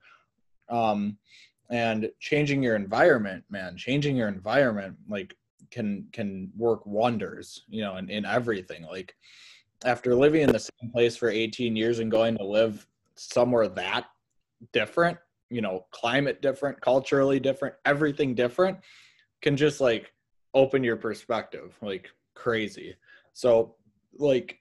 [0.68, 1.18] Um,
[1.70, 5.36] and changing your environment man changing your environment like
[5.72, 8.84] can can work wonders you know in, in everything.
[8.84, 9.16] Like
[9.84, 14.06] after living in the same place for 18 years and going to live somewhere that
[14.72, 15.18] different
[15.50, 18.78] you know climate different culturally different everything different
[19.42, 20.12] can just like
[20.54, 22.96] open your perspective like crazy.
[23.34, 23.76] So
[24.18, 24.60] like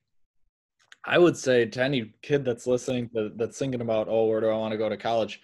[1.04, 4.48] i would say to any kid that's listening to, that's thinking about oh where do
[4.48, 5.40] i want to go to college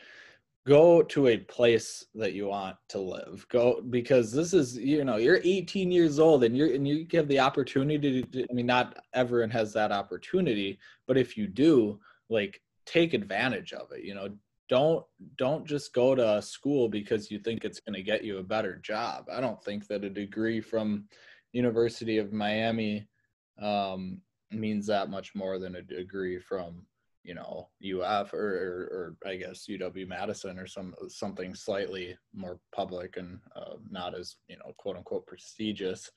[0.67, 3.47] go to a place that you want to live.
[3.49, 7.29] Go because this is you know you're 18 years old and you're and you have
[7.29, 12.61] the opportunity to i mean not everyone has that opportunity but if you do like
[12.87, 14.29] take advantage of it you know?
[14.69, 15.05] Don't
[15.37, 18.77] don't just go to school because you think it's going to get you a better
[18.77, 19.25] job.
[19.29, 21.07] I don't think that a degree from
[21.53, 23.09] university of miami
[23.61, 24.21] um,
[24.53, 26.87] means that much more than a degree from
[27.23, 32.59] you know UF or, or, or, I guess UW Madison or some something slightly more
[32.75, 36.11] public and uh, not as you know quote unquote prestigious.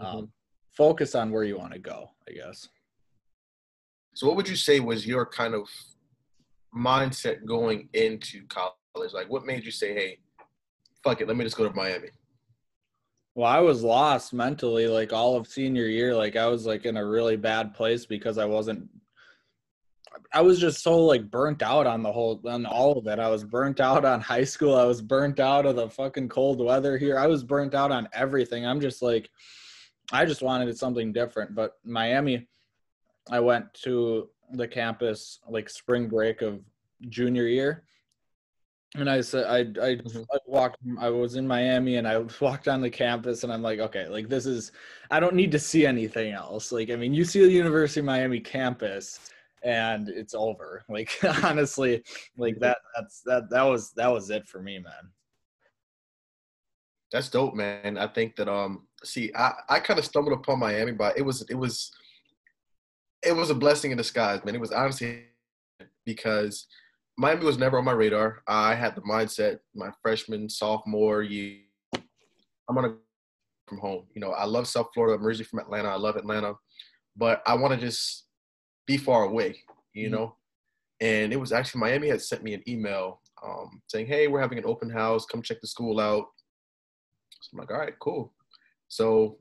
[0.00, 0.16] Mm-hmm.
[0.18, 0.32] Um,
[0.72, 2.68] focus on where you want to go, I guess.
[4.14, 5.68] So, what would you say was your kind of
[6.74, 8.74] mindset going into college?
[8.94, 9.12] college?
[9.12, 10.18] Like, what made you say, "Hey,
[11.02, 12.08] fuck it, let me just go to Miami"?
[13.34, 16.14] Well, I was lost mentally like all of senior year.
[16.14, 18.88] Like I was like in a really bad place because I wasn't
[20.32, 23.18] I was just so like burnt out on the whole on all of it.
[23.18, 24.74] I was burnt out on high school.
[24.74, 27.18] I was burnt out of the fucking cold weather here.
[27.18, 28.66] I was burnt out on everything.
[28.66, 29.30] I'm just like
[30.12, 31.54] I just wanted something different.
[31.54, 32.48] But Miami,
[33.30, 36.60] I went to the campus like spring break of
[37.08, 37.84] junior year
[38.96, 40.26] and I said I I, Mhm.
[40.32, 43.78] I walked I was in Miami and I walked on the campus and I'm like
[43.78, 44.72] okay like this is
[45.10, 48.06] I don't need to see anything else like I mean you see the University of
[48.06, 49.29] Miami campus
[49.62, 51.10] and it's over like
[51.44, 52.02] honestly
[52.36, 55.10] like that that's that that was that was it for me man
[57.12, 57.98] That's dope, man.
[57.98, 61.42] I think that um see I, I kind of stumbled upon Miami, but it was
[61.50, 61.90] it was
[63.22, 64.54] it was a blessing in disguise, man.
[64.54, 65.24] It was honestly
[66.04, 66.66] because
[67.18, 68.42] Miami was never on my radar.
[68.46, 71.58] I had the mindset my freshman, sophomore year,
[71.94, 72.94] I'm gonna
[73.66, 74.04] from home.
[74.14, 75.18] You know, I love South Florida.
[75.18, 75.88] I'm originally from Atlanta.
[75.88, 76.54] I love Atlanta,
[77.16, 78.26] but I want to just
[78.86, 79.62] be far away.
[79.92, 80.12] You Mhm.
[80.12, 80.36] know,
[81.00, 84.58] and it was actually Miami had sent me an email um, saying, "Hey, we're having
[84.58, 85.26] an open house.
[85.26, 86.26] Come check the school out."
[87.40, 88.32] So I'm like, "All right, cool."
[88.88, 89.38] So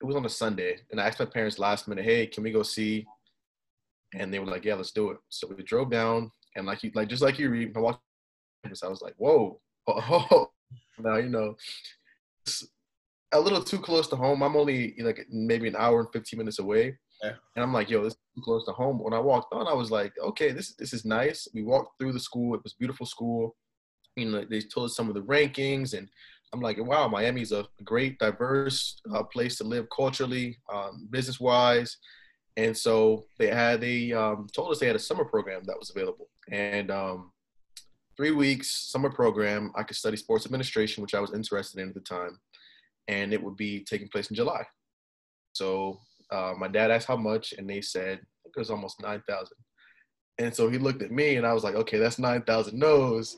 [0.00, 2.52] it was on a Sunday, and I asked my parents last minute, "Hey, can we
[2.52, 3.06] go see?"
[4.14, 6.90] And they were like, "Yeah, let's do it." So we drove down, and like you,
[6.94, 8.02] like just like you Reed, I walked.
[8.64, 10.50] I was like, "Whoa!" Oh,
[10.98, 11.56] now you know,
[12.46, 12.66] it's
[13.32, 14.42] a little too close to home.
[14.42, 16.98] I'm only like maybe an hour and 15 minutes away.
[17.22, 17.32] Yeah.
[17.56, 18.98] And I'm like, yo, this is too close to home.
[18.98, 21.48] When I walked on, I was like, okay, this this is nice.
[21.54, 22.54] We walked through the school.
[22.54, 23.56] It was beautiful school.
[24.16, 26.08] You know, they told us some of the rankings, and
[26.52, 31.96] I'm like, wow, Miami's a great, diverse uh, place to live culturally, um, business wise.
[32.56, 35.90] And so they had they um, told us they had a summer program that was
[35.90, 37.32] available, and um,
[38.16, 39.72] three weeks summer program.
[39.76, 42.38] I could study sports administration, which I was interested in at the time,
[43.08, 44.64] and it would be taking place in July.
[45.52, 46.00] So
[46.30, 48.20] uh, my dad asked how much, and they said
[48.56, 49.56] it was almost nine thousand.
[50.38, 53.36] And so he looked at me, and I was like, okay, that's nine thousand no's.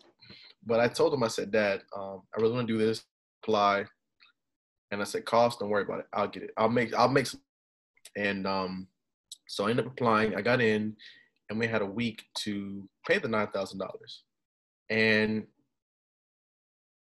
[0.65, 3.05] But I told him, I said, Dad, um, I really want to do this.
[3.43, 3.85] Apply.
[4.93, 6.07] And I said, cost, don't worry about it.
[6.13, 6.51] I'll get it.
[6.57, 6.95] I'll make.
[6.95, 7.27] I'll make.
[7.27, 7.41] Some.
[8.17, 8.87] And um,
[9.49, 10.37] so I ended up applying.
[10.37, 10.95] I got in,
[11.51, 14.23] and we had a week to pay the nine thousand dollars.
[14.91, 15.47] And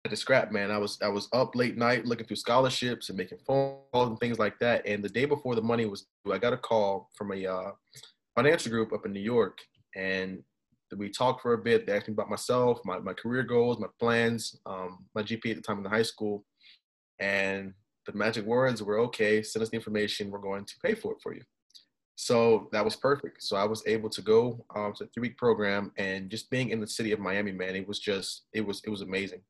[0.09, 0.71] the scrap man.
[0.71, 4.19] I was I was up late night looking through scholarships and making phone calls and
[4.19, 4.85] things like that.
[4.85, 7.71] And the day before the money was due, I got a call from a uh,
[8.35, 9.59] financial group up in New York,
[9.95, 10.43] and
[10.97, 11.85] we talked for a bit.
[11.85, 15.55] They asked me about myself, my my career goals, my plans, um, my GPA at
[15.57, 16.45] the time in the high school,
[17.19, 17.73] and
[18.07, 19.43] the magic words were okay.
[19.43, 20.31] Send us the information.
[20.31, 21.43] We're going to pay for it for you.
[22.15, 23.43] So that was perfect.
[23.43, 26.69] So I was able to go um, to a three week program, and just being
[26.69, 29.41] in the city of Miami, man, it was just it was it was amazing.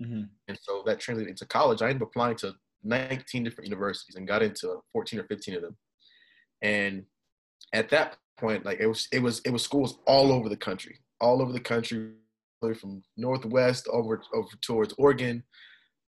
[0.00, 0.22] Mm-hmm.
[0.48, 1.82] And so that translated into college.
[1.82, 5.62] I ended up applying to 19 different universities and got into 14 or 15 of
[5.62, 5.76] them.
[6.62, 7.04] And
[7.72, 10.98] at that point, like it was, it was, it was schools all over the country,
[11.20, 12.12] all over the country,
[12.72, 15.42] from northwest over over towards Oregon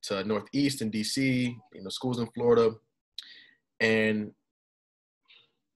[0.03, 1.55] to northeast in DC.
[1.73, 2.71] You know, schools in Florida,
[3.81, 4.31] and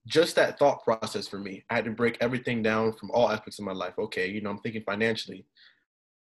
[0.07, 3.59] just that thought process for me, I had to break everything down from all aspects
[3.59, 3.95] of my life.
[3.99, 5.45] Okay, you know, I'm thinking financially,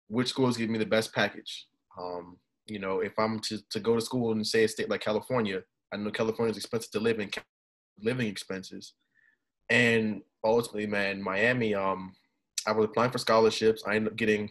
[0.07, 1.67] which schools give me the best package?
[1.99, 5.01] Um, you know, if I'm to, to go to school in say a state like
[5.01, 5.61] California,
[5.93, 7.29] I know California is expensive to live in,
[8.01, 8.93] living expenses,
[9.69, 11.75] and ultimately, man, Miami.
[11.75, 12.15] Um,
[12.67, 13.83] I was applying for scholarships.
[13.85, 14.49] I ended up getting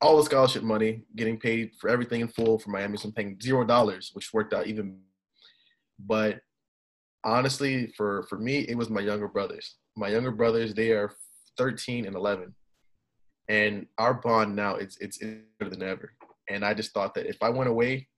[0.00, 2.96] all the scholarship money, getting paid for everything in full for Miami.
[2.96, 4.98] So I'm paying zero dollars, which worked out even.
[5.98, 6.40] But
[7.24, 9.76] honestly, for for me, it was my younger brothers.
[9.96, 11.12] My younger brothers, they are
[11.58, 12.54] 13 and 11,
[13.48, 15.18] and our bond now it's it's
[15.58, 16.12] better than ever.
[16.50, 18.08] And I just thought that if I went away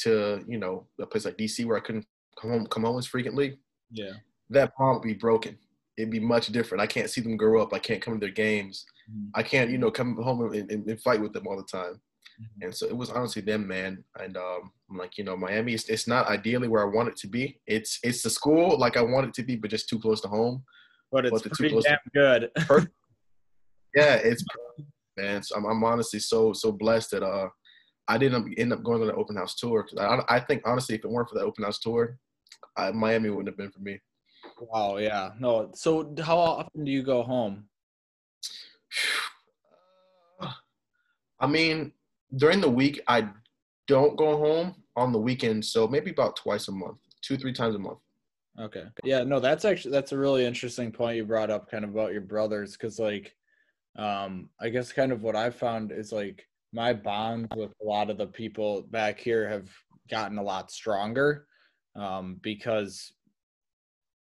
[0.00, 2.06] to you know a place like DC where I couldn't
[2.40, 3.58] come home come home as frequently,
[3.90, 4.12] yeah
[4.50, 5.58] that bond would be broken.
[5.98, 6.80] It'd be much different.
[6.82, 7.72] I can't see them grow up.
[7.72, 8.84] I can't come to their games.
[9.10, 9.30] Mhm.
[9.34, 12.00] I can't you know come home and, and, and fight with them all the time.
[12.40, 12.64] Mhm.
[12.66, 14.04] And so it was honestly them, man.
[14.20, 17.16] And um, I'm like, you know, Miami is it's not ideally where I want it
[17.22, 17.58] to be.
[17.66, 20.28] It's it's the school like I want it to be, but just too close to
[20.28, 20.62] home.
[21.10, 22.50] but it's But pretty close to- damn good
[23.96, 24.44] Yeah, it's
[25.16, 25.42] man.
[25.42, 27.48] So I'm, I'm honestly so so blessed that uh
[28.08, 29.98] I didn't end up going on the open house tour because
[30.28, 32.18] I I think honestly if it weren't for that open house tour,
[32.76, 33.98] I, Miami wouldn't have been for me.
[34.60, 37.64] wow yeah no so how often do you go home
[41.40, 41.92] I mean,
[42.36, 43.28] during the week I
[43.86, 44.74] don't go home.
[44.98, 47.98] On the weekend, so maybe about twice a month, two three times a month.
[48.58, 48.84] Okay.
[49.04, 52.12] Yeah, no, that's actually that's a really interesting point you brought up kind of about
[52.12, 53.36] your brothers cuz like
[53.96, 58.10] um, I guess kind of what I found is like my bond with a lot
[58.10, 59.70] of the people back here have
[60.10, 61.46] gotten a lot stronger
[61.94, 63.12] um, because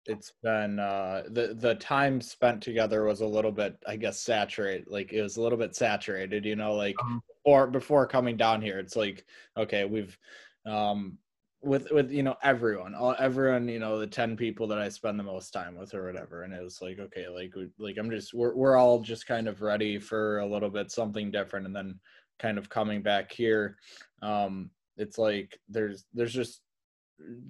[0.06, 4.88] it's been uh, the the time spent together was a little bit I guess saturated
[4.88, 8.62] like it was a little bit saturated you know like Um, or before coming down
[8.62, 9.26] here it's like
[9.58, 10.18] okay we've
[10.66, 11.18] um
[11.64, 15.20] with with you know everyone all everyone you know the 10 people that i spend
[15.20, 18.10] the most time with or whatever and it was like okay like we, like i'm
[18.10, 21.76] just we're, we're all just kind of ready for a little bit something different and
[21.76, 22.00] then
[22.42, 23.78] kind of coming back here.
[24.22, 26.62] Um it's like there's there's just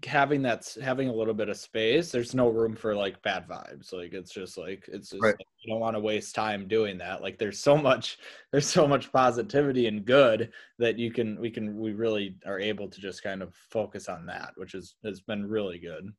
[0.05, 3.93] having that having a little bit of space there's no room for like bad vibes
[3.93, 5.36] like it's just like it's just Right.
[5.38, 8.17] like, you don't want to waste time doing that like there's so much
[8.51, 12.89] there's so much positivity and good that you can we can we really are able
[12.89, 16.12] to just kind of focus on that which is has been really good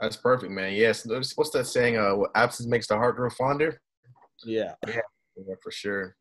[0.00, 0.72] That's perfect, man.
[0.72, 1.06] Yes.
[1.36, 1.96] what's that saying?
[1.98, 3.80] Uh, absence makes the heart grow fonder.
[4.44, 6.16] yeah Yeah, for sure.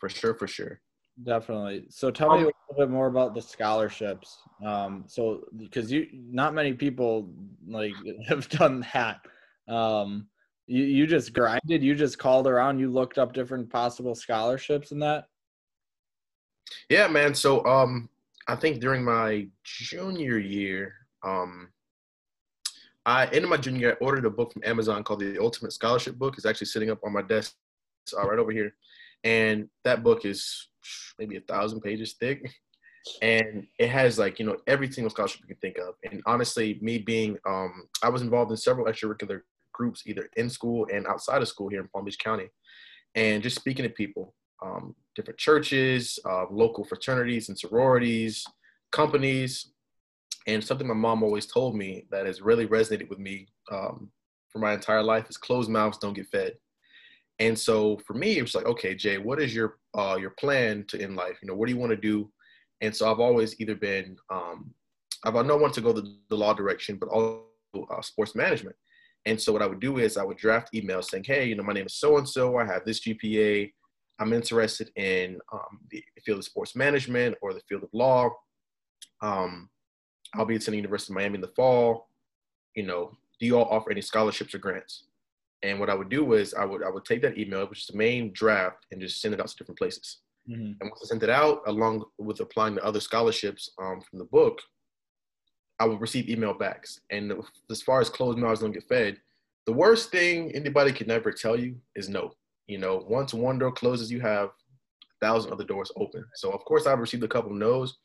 [0.00, 0.34] For sure.
[0.34, 0.80] For sure.
[1.24, 6.06] Definitely so tell me a little bit more about the scholarships um so because you
[6.12, 7.28] not many people
[7.66, 7.92] like
[8.28, 9.20] have done that
[9.68, 10.28] um
[10.66, 15.02] you, you just grinded you just called around you looked up different possible scholarships and
[15.02, 15.24] that
[16.88, 17.34] Yeah, man.
[17.34, 18.08] So um
[18.46, 21.68] I think during my junior year, um
[23.06, 26.16] I ended my junior year, I ordered a book from Amazon called The Ultimate Scholarship
[26.16, 26.34] Book.
[26.36, 27.54] It's actually sitting up on my desk
[28.16, 28.74] uh, right over here.
[29.24, 30.68] And that book is
[31.18, 32.50] maybe a thousand pages thick.
[33.22, 35.94] And it has like, you know, every single scholarship you can think of.
[36.04, 39.40] And honestly, me being um I was involved in several extracurricular
[39.72, 42.48] groups either in school and outside of school here in Palm Beach County.
[43.14, 48.44] And just speaking to people, um, different churches, uh, local fraternities and sororities,
[48.92, 49.72] companies,
[50.46, 54.10] and something my mom always told me that has really resonated with me um,
[54.48, 56.54] for my entire life is closed mouths don't get fed.
[57.40, 60.84] And so for me, it was like, okay, Jay, what is your uh, your plan
[60.88, 61.38] to in life?
[61.42, 62.30] You know, what do you want to do?
[62.80, 64.72] And so I've always either been, um,
[65.24, 67.44] I've I know want to go the, the law direction, but also
[67.90, 68.76] uh, sports management.
[69.26, 71.62] And so what I would do is I would draft emails saying, hey, you know,
[71.62, 72.56] my name is so and so.
[72.56, 73.70] I have this GPA.
[74.20, 78.30] I'm interested in um, the field of sports management or the field of law.
[79.20, 79.68] Um,
[80.34, 82.08] I'll be attending the University of Miami in the fall.
[82.74, 85.04] You know, do you all offer any scholarships or grants?
[85.62, 87.86] And what I would do is I would I would take that email, which is
[87.86, 90.18] the main draft, and just send it out to different places.
[90.48, 90.76] Mhm.
[90.80, 94.24] And once I sent it out, along with applying to other scholarships um, from the
[94.26, 94.60] book,
[95.78, 97.00] I would receive email backs.
[97.10, 97.32] And
[97.70, 99.20] as far as closed mouths don't get fed,
[99.66, 102.32] the worst thing anybody can never tell you is no.
[102.66, 106.24] You know, once one door closes, you have a thousand other doors open.
[106.34, 107.98] So of course, I've received a couple of no's,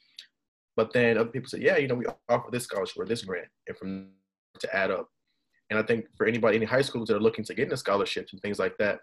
[0.75, 3.47] but then other people say, yeah, you know, we offer this scholarship or this grant,
[3.67, 4.09] and from
[4.59, 5.09] to add up.
[5.69, 8.33] And I think for anybody, any high schools that are looking to get into scholarships
[8.33, 8.99] and things like that,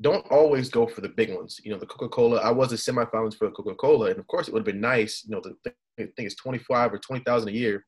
[0.00, 1.60] don't always go for the big ones.
[1.62, 2.40] You know, the Coca Cola.
[2.40, 4.80] I was a semifinalist for the Coca Cola, and of course, it would have been
[4.80, 5.24] nice.
[5.26, 7.84] You know, the thing, I think it's twenty five or twenty thousand a year.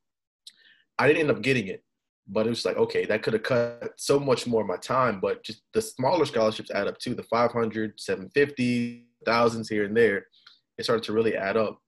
[0.99, 1.83] I didn't end up getting it,
[2.29, 5.21] but it was like, okay, that could have cut so much more of my time.
[5.21, 7.15] But just the smaller scholarships add up too.
[7.15, 10.27] The 500, 750, thousands here and there.
[10.79, 11.79] It started to really add up.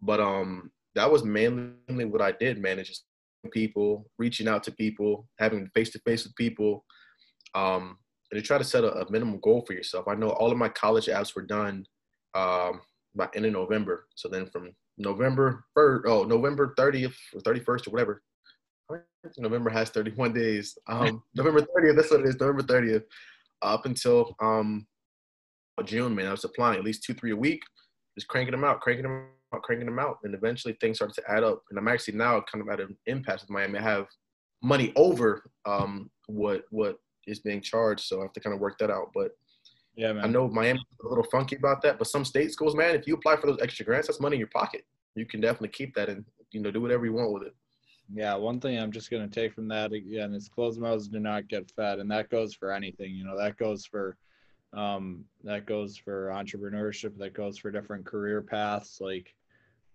[0.00, 2.78] But um, that was mainly what I did, man.
[3.52, 6.84] People, reaching out to people, having face to face with people.
[7.54, 7.98] Um,
[8.30, 10.06] and to try to set a, a minimum goal for yourself.
[10.08, 11.86] I know all of my college apps were done
[12.34, 12.80] um,
[13.14, 14.06] by end of November.
[14.14, 18.22] So then from November first, oh November 30th or 31st or whatever.
[19.36, 20.76] November has 31 days.
[20.86, 22.40] Um, November 30th, that's what it is.
[22.40, 23.04] November 30th,
[23.62, 24.86] up until um,
[25.84, 26.26] June, man.
[26.26, 27.62] I was applying at least two, three a week,
[28.16, 31.44] just cranking them out, cranking them cranking them out, and eventually things started to add
[31.44, 31.62] up.
[31.70, 33.78] And I'm actually now kind of at an impasse with Miami.
[33.78, 34.06] I have
[34.62, 38.78] money over um, what what is being charged, so I have to kind of work
[38.78, 39.10] that out.
[39.14, 39.32] But
[39.96, 42.94] yeah man I know Miami's a little funky about that, but some state schools, man,
[42.94, 44.84] if you apply for those extra grants, that's money in your pocket.
[45.16, 47.54] You can definitely keep that and you know do whatever you want with it.
[48.12, 51.20] Yeah, one thing I'm just going to take from that again is closed mouths do
[51.20, 53.14] not get fed, and that goes for anything.
[53.14, 54.16] You know, that goes for
[54.72, 58.98] um, that goes for entrepreneurship, that goes for different career paths.
[59.00, 59.34] Like,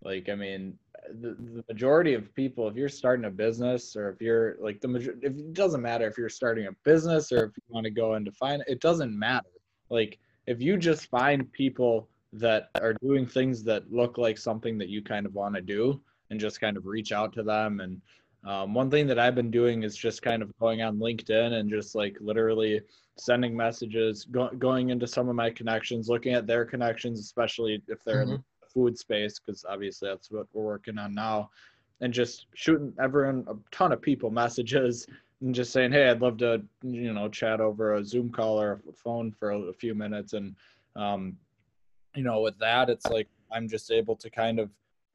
[0.04, 0.78] like I mean,
[1.20, 4.88] the, the majority of people, if you're starting a business or if you're like the
[4.88, 7.90] major, if it doesn't matter if you're starting a business or if you want to
[7.90, 9.48] go into finance, it doesn't matter.
[9.90, 14.88] Like, if you just find people that are doing things that look like something that
[14.88, 16.00] you kind of want to do
[16.30, 17.80] and just kind of reach out to them.
[17.80, 18.00] And
[18.44, 21.70] um, one thing that I've been doing is just kind of going on LinkedIn and
[21.70, 22.80] just like literally
[23.16, 28.02] sending messages, go, going into some of my connections, looking at their connections, especially if
[28.04, 28.42] they're in the
[28.74, 31.48] food space, because obviously that's what we're working on now,
[32.00, 35.06] and just shooting everyone a ton of people messages
[35.40, 38.80] and just saying, hey, I'd love to, you know, chat over a Zoom call or
[38.88, 40.32] a phone for a, few minutes.
[40.32, 40.56] And,
[40.96, 41.36] um,
[42.16, 44.70] you know, with that, it's like I'm just able to kind of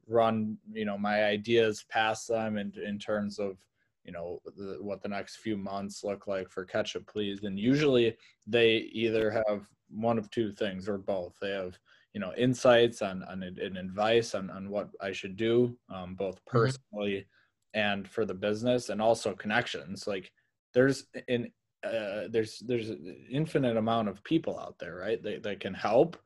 [0.06, 3.56] run, you know, my ideas past them and in terms of,
[4.04, 7.42] you know, the, what the next few months look like for Catch Up Please.
[7.42, 11.34] And usually they either have one of two things or both.
[11.40, 11.76] They have,
[12.12, 16.36] you know, insights on, on and advice on, on what I should do, um, both
[16.36, 16.58] mm-hmm.
[16.58, 17.26] personally.
[17.72, 20.32] And for the business and also connections like
[20.74, 21.52] there's an
[21.82, 26.16] uh, there's there's an infinite amount of people out there right that, that can help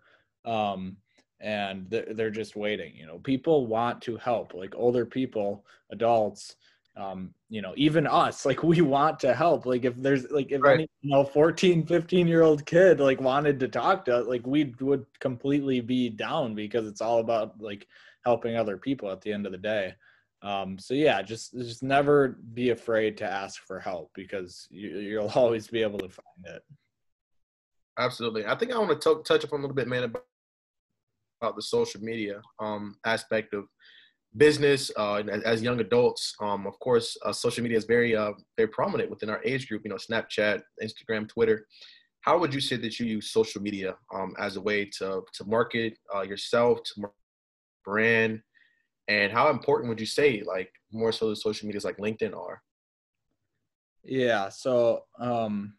[0.44, 0.96] um,
[1.40, 6.56] and they're, they're just waiting you know people want to help like older people adults
[6.96, 10.62] um, you know even us like we want to help like if there's like if
[10.62, 10.74] right.
[10.74, 14.74] any you know 14 15 year old kid like wanted to talk to like we
[14.80, 17.86] would completely be down because it's all about like
[18.24, 19.94] helping other people at the end of the day
[20.44, 25.28] um, so yeah, just just never be afraid to ask for help because you, you'll
[25.34, 26.62] always be able to find it.
[27.98, 28.44] Absolutely.
[28.44, 30.26] I think I want to touch upon a little bit, man, about,
[31.40, 33.64] about the social media um, aspect of
[34.36, 36.34] business uh, as, as, young adults.
[36.40, 39.82] Um, of course, uh, social media is very uh, very prominent within our age group.
[39.84, 41.66] You know, Snapchat, Instagram, Twitter.
[42.22, 45.44] How would you say that you use social media um, as a way to to
[45.44, 47.08] market uh, yourself, to
[47.84, 48.40] brand,
[49.08, 52.62] and how important would you say like more so the social medias like linkedin are
[54.02, 55.74] yeah so um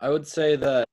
[0.00, 0.86] i would say that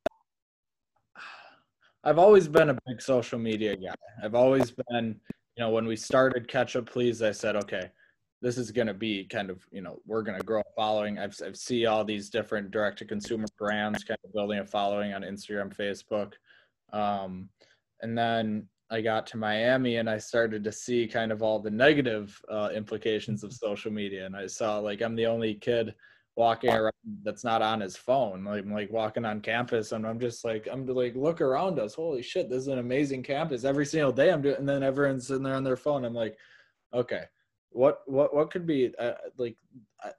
[2.04, 5.20] i've always been a big social media guy i've always been
[5.62, 7.92] you know when we started catch up please i said okay
[8.42, 11.20] this is going to be kind of you know we're going to grow a following
[11.20, 15.14] I've, I've see all these different direct to consumer brands kind of building a following
[15.14, 16.32] on instagram facebook
[16.98, 17.48] um,
[18.02, 21.70] and then I got to Miami and I started to see kind of all the
[21.70, 24.26] negative uh, implications of social media.
[24.26, 25.96] And I saw like I'm the only kid
[26.36, 28.44] walking around that's not on his phone.
[28.44, 31.94] Like I'm like walking on campus and I'm just like I'm like look around us.
[31.94, 33.64] Holy shit, this is an amazing campus.
[33.64, 36.06] Every single day I'm doing, and then everyone's sitting there on their phone.
[36.06, 36.38] I'm like,
[36.94, 37.24] okay,
[37.70, 39.58] what what what could be uh, like?
[40.04, 40.10] Uh,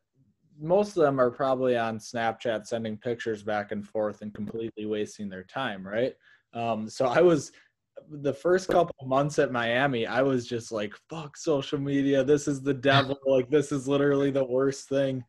[0.61, 5.29] most of them are probably on Snapchat sending pictures back and forth and completely wasting
[5.29, 6.15] their time, right?
[6.55, 7.53] Um, so I was
[8.11, 12.25] the first couple months at Miami, I was just like, fuck social media.
[12.25, 13.19] This is the devil.
[13.27, 15.25] like, this is literally the worst thing.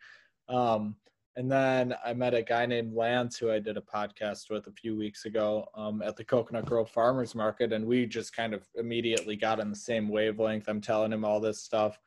[0.50, 0.96] Um,
[1.36, 4.72] and then I met a guy named Lance who I did a podcast with a
[4.72, 7.74] few weeks ago um, at the Coconut Grove Farmers Market.
[7.74, 10.68] And we just kind of immediately got on the same wavelength.
[10.68, 11.98] I'm telling him all this stuff.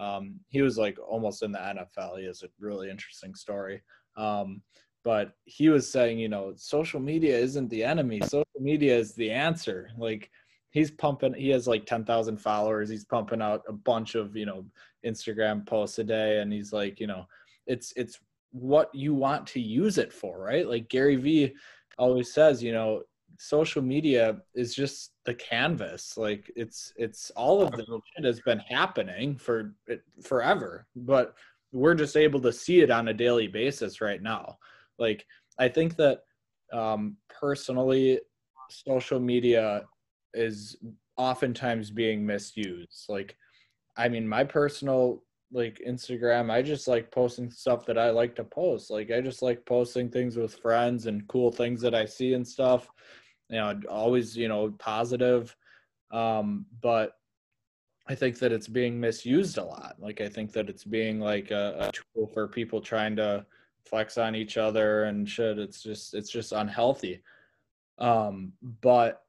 [0.00, 2.18] Um, he was like almost in the NFL.
[2.18, 3.82] He has a really interesting story.
[4.16, 4.62] Um,
[5.04, 9.30] but he was saying you know social media isn't the enemy social media is the
[9.30, 10.30] answer like
[10.70, 14.64] he's pumping he has like 10,000 followers he's pumping out a bunch of you know
[15.04, 17.26] Instagram posts a day and he's like you know
[17.66, 18.18] it's it's
[18.50, 20.68] what you want to use it for right?
[20.68, 21.54] Like Gary Vee
[21.98, 23.02] always says you know
[23.38, 26.16] social media is just the canvas.
[26.16, 29.74] Like it's it's all of the shit has been happening for
[30.22, 31.34] forever but
[31.72, 34.58] we're just able to see it on a daily basis right now.
[34.98, 35.24] Like
[35.58, 36.20] I think that
[36.72, 38.20] um, personally,
[38.68, 39.82] social media
[40.34, 40.76] is
[41.16, 43.04] oftentimes being misused.
[43.08, 43.36] Like,
[43.96, 45.22] I mean, my personal
[45.52, 48.90] like Instagram, I just like posting stuff that I like to post.
[48.90, 52.46] Like, I just like posting things with friends and cool things that I see and
[52.46, 52.88] stuff.
[53.48, 55.54] You know, always you know positive.
[56.10, 57.12] Um, but
[58.08, 59.96] I think that it's being misused a lot.
[59.98, 63.46] Like, I think that it's being like a, a tool for people trying to
[63.84, 65.58] flex on each other and shit.
[65.58, 67.22] It's just it's just unhealthy.
[67.98, 69.22] Um, but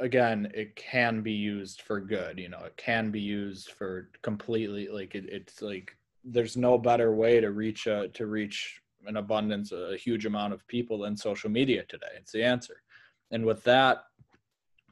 [0.00, 2.38] again, it can be used for good.
[2.38, 7.14] You know, it can be used for completely like it, it's like there's no better
[7.14, 11.50] way to reach a to reach an abundance, a huge amount of people than social
[11.50, 12.06] media today.
[12.16, 12.82] It's the answer.
[13.30, 14.04] And with that,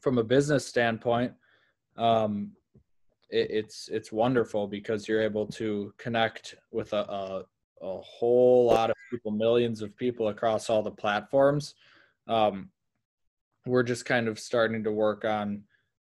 [0.01, 1.33] from a business standpoint,
[1.97, 2.53] um,
[3.31, 7.45] it, it's it's wonderful because you're able to connect with a, a
[7.83, 11.75] a whole lot of people, millions of people across all the platforms.
[12.27, 12.71] Um,
[13.67, 15.63] we're just kind of starting to work on,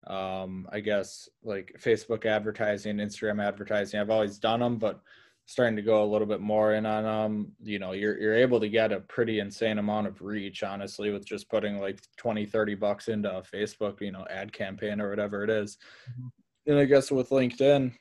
[0.06, 4.00] um, I guess, like Facebook advertising, Instagram advertising.
[4.00, 5.00] I've always done them, but
[5.46, 7.52] starting to go a little bit more in on them.
[7.62, 11.26] You know, you're you're able to get a pretty insane amount of reach, honestly, with
[11.26, 15.42] just putting like 20, 30 bucks into a Facebook, you know, ad campaign or whatever
[15.44, 15.78] it is.
[16.10, 16.70] Mm-hmm.
[16.70, 17.92] And I guess with LinkedIn,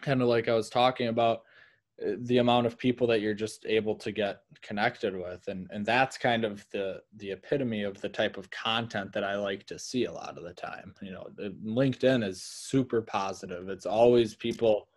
[0.00, 1.42] kind of like I was talking about,
[2.18, 6.16] the amount of people that you're just able to get connected with and and that's
[6.16, 10.04] kind of the the epitome of the type of content that I like to see
[10.04, 11.26] a lot of the time you know
[11.64, 14.88] linkedin is super positive it's always people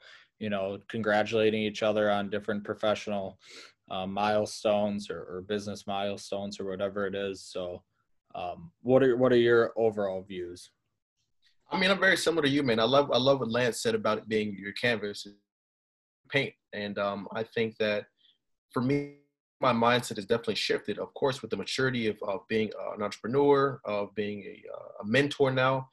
[0.41, 3.39] you know, congratulating each other on different professional
[3.91, 7.43] uh, milestones or, or, business milestones or whatever it is.
[7.43, 7.83] So,
[8.33, 10.71] um, what are what are your overall views?
[11.69, 12.79] I mean, I'm very similar to you, man.
[12.79, 15.27] I love I love what Lance said about it being your canvas,
[16.31, 18.05] paint, and um, I think that
[18.71, 19.15] for me,
[19.59, 20.97] my mindset has definitely shifted.
[20.97, 25.05] Of course, with the maturity of, of being an entrepreneur, of being a, uh, a
[25.05, 25.87] mentor now,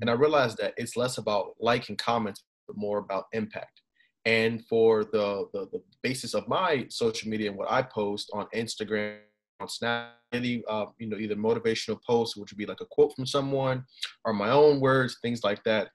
[0.00, 3.80] and I realized that it's less about liking comments, but more about impact.
[4.26, 8.46] And for the, the, the basis of my social media and what I post on
[8.54, 9.18] Instagram,
[9.60, 13.14] on Snap, any uh, you know either motivational posts, which would be like a quote
[13.14, 13.84] from someone,
[14.24, 15.90] or my own words, things like that.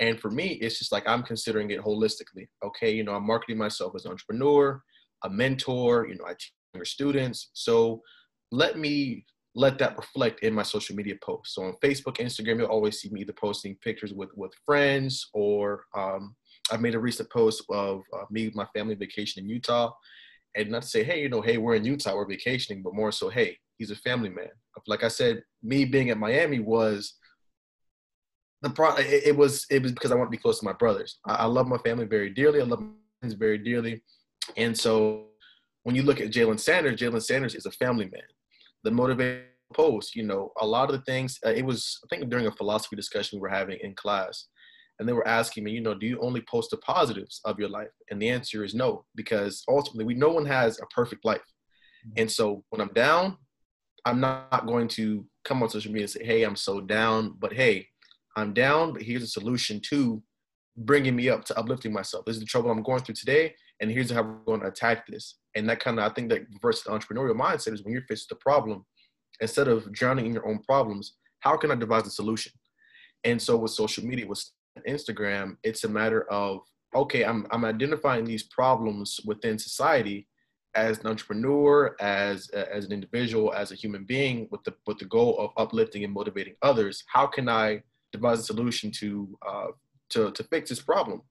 [0.00, 2.48] And for me, it's just like I'm considering it holistically.
[2.64, 4.82] Okay, you know, I'm marketing myself as an entrepreneur,
[5.24, 6.06] a mentor.
[6.08, 7.50] You know, I teach younger students.
[7.52, 8.02] So
[8.50, 9.24] let me
[9.54, 11.54] let that reflect in my social media posts.
[11.54, 15.84] So on Facebook, Instagram, you'll always see me either posting pictures with with friends or
[15.94, 16.34] um,
[16.70, 19.92] I made a recent post of uh, me my family vacation in Utah,
[20.56, 23.12] and not to say, hey, you know, hey, we're in Utah, we're vacationing, but more
[23.12, 24.50] so, hey, he's a family man.
[24.86, 27.14] Like I said, me being at Miami was
[28.62, 28.94] the pro.
[28.96, 31.18] It, it was it was because I want to be close to my brothers.
[31.26, 32.60] I, I love my family very dearly.
[32.60, 32.88] I love my
[33.20, 34.02] friends very dearly,
[34.56, 35.26] and so
[35.82, 38.22] when you look at Jalen Sanders, Jalen Sanders is a family man.
[38.84, 41.38] The motivated post, you know, a lot of the things.
[41.44, 44.48] Uh, it was I think during a philosophy discussion we were having in class
[44.98, 47.68] and they were asking me, you know, do you only post the positives of your
[47.68, 47.88] life?
[48.10, 51.40] And the answer is no, because ultimately we no one has a perfect life.
[52.06, 52.20] Mm-hmm.
[52.20, 53.36] And so when I'm down,
[54.04, 57.52] I'm not going to come on social media and say, hey, I'm so down, but
[57.52, 57.88] hey,
[58.36, 60.22] I'm down, but here's a solution to
[60.76, 62.24] bringing me up, to uplifting myself.
[62.24, 65.06] This is the trouble I'm going through today, and here's how we're going to attack
[65.06, 65.36] this.
[65.54, 68.30] And that kind of, I think that versus the entrepreneurial mindset is when you're faced
[68.30, 68.84] with a problem,
[69.40, 72.52] instead of drowning in your own problems, how can I devise a solution?
[73.24, 74.44] And so with social media, with
[74.88, 76.60] Instagram, it's a matter of
[76.94, 80.28] okay, I'm I'm identifying these problems within society
[80.74, 85.04] as an entrepreneur, as as an individual, as a human being, with the with the
[85.06, 87.04] goal of uplifting and motivating others.
[87.08, 87.82] How can I
[88.12, 89.66] devise a solution to uh,
[90.10, 91.22] to to fix this problem?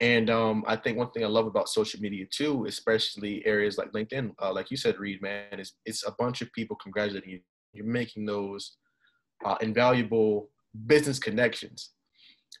[0.00, 3.92] And um, I think one thing I love about social media too, especially areas like
[3.92, 7.40] LinkedIn, uh, like you said, Reed, man, is it's a bunch of people congratulating you.
[7.72, 8.76] You're making those
[9.44, 10.50] uh, invaluable
[10.86, 11.90] business connections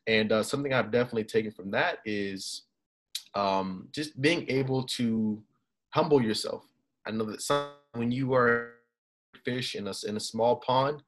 [0.06, 2.62] and uh, something I've definitely taken from that is
[3.34, 5.42] um, just being able to
[5.90, 6.64] humble yourself.
[7.06, 8.74] I know that some, when you are
[9.44, 11.02] fish in a in a small pond,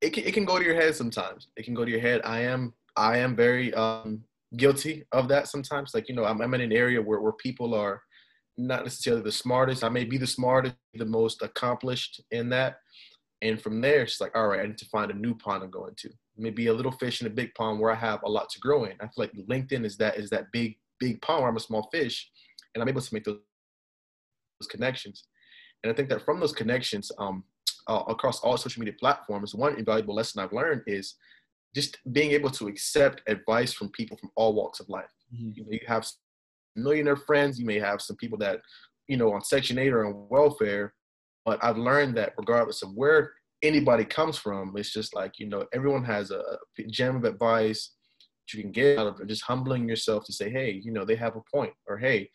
[0.00, 1.48] it can it can go to your head sometimes.
[1.56, 2.20] It can go to your head.
[2.24, 4.24] I am I am very um,
[4.56, 5.92] guilty of that sometimes.
[5.94, 8.02] Like you know, I'm, I'm in an area where where people are
[8.56, 9.84] not necessarily the smartest.
[9.84, 12.76] I may be the smartest, the most accomplished in that.
[13.42, 15.70] And from there, it's like, all right, I need to find a new pond I'm
[15.70, 18.48] going to maybe a little fish in a big pond where I have a lot
[18.50, 18.92] to grow in.
[19.00, 21.88] I feel like LinkedIn is that is that big big pond where I'm a small
[21.92, 22.30] fish,
[22.74, 23.38] and I'm able to make those,
[24.60, 25.24] those connections.
[25.82, 27.44] And I think that from those connections, um,
[27.90, 31.16] uh, across all social media platforms, one invaluable lesson I've learned is
[31.74, 35.10] just being able to accept advice from people from all walks of life.
[35.34, 35.50] Mm-hmm.
[35.54, 36.06] You, know, you have
[36.76, 38.60] millionaire friends, you may have some people that,
[39.08, 40.94] you know, on Section 8 or on welfare,
[41.44, 43.32] but I've learned that regardless of where
[43.62, 44.74] anybody comes from.
[44.76, 46.42] It's just like, you know, everyone has a
[46.90, 49.26] gem of advice that you can get out of it.
[49.26, 52.30] Just humbling yourself to say, hey, you know, they have a point, or hey,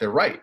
[0.00, 0.40] they're right.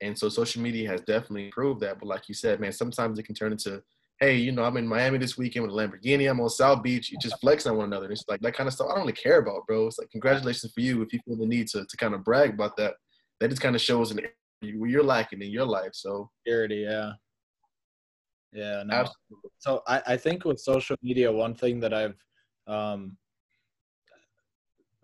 [0.00, 1.98] And so social media has definitely proved that.
[1.98, 3.82] But like you said, man, sometimes it can turn into,
[4.20, 6.30] hey, you know, I'm in Miami this weekend with a Lamborghini.
[6.30, 7.10] I'm on South Beach.
[7.10, 8.10] You just flex on one another.
[8.10, 9.86] it's like that kind of stuff I don't really care about, bro.
[9.86, 12.54] It's like congratulations for you if you feel the need to to kind of brag
[12.54, 12.94] about that.
[13.40, 14.20] That just kind of shows an
[14.60, 15.90] where you're lacking in your life.
[15.92, 17.12] So charity, yeah.
[18.52, 18.94] Yeah, no.
[18.94, 19.50] Absolutely.
[19.58, 22.16] So I, I think with social media, one thing that I've
[22.66, 23.16] um,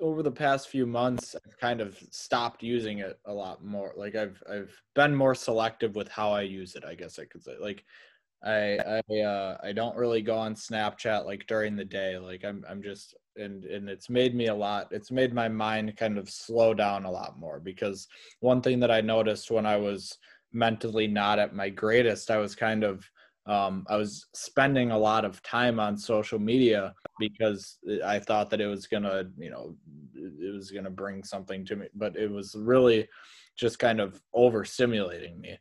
[0.01, 3.93] over the past few months, I've kind of stopped using it a lot more.
[3.97, 6.85] Like I've I've been more selective with how I use it.
[6.85, 7.57] I guess I could say.
[7.61, 7.85] Like
[8.45, 8.79] I
[9.11, 12.19] I uh, I don't really go on Snapchat like during the day.
[12.19, 14.89] Like I'm I'm just and and it's made me a lot.
[14.91, 18.09] It's made my mind kind of slow down a lot more because
[18.41, 20.19] one thing that I noticed when I was
[20.53, 23.09] mentally not at my greatest, I was kind of
[23.47, 28.61] um, I was spending a lot of time on social media because I thought that
[28.61, 29.77] it was gonna, you know,
[30.15, 33.07] it was gonna bring something to me, but it was really
[33.57, 35.59] just kind of overstimulating me.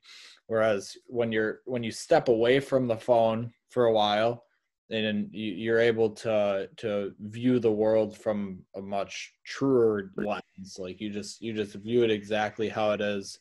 [0.47, 4.45] Whereas when you're when you step away from the phone for a while,
[4.89, 11.09] and you're able to to view the world from a much truer lens, like you
[11.09, 13.39] just you just view it exactly how it is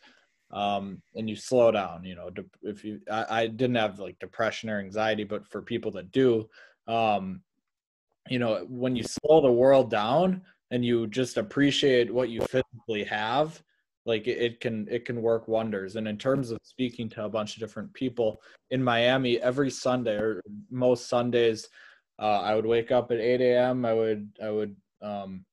[0.53, 2.05] um, and you slow down.
[2.05, 2.31] You know,
[2.63, 6.49] if you, I, I, didn't have like depression or anxiety, but for people that do,
[6.87, 7.41] um,
[8.29, 13.05] you know, when you slow the world down and you just appreciate what you physically
[13.05, 13.63] have
[14.05, 17.29] like it, it can it can work wonders and in terms of speaking to a
[17.29, 18.41] bunch of different people
[18.71, 21.69] in miami every sunday or most sundays
[22.19, 25.45] uh, i would wake up at 8 a.m i would i would um,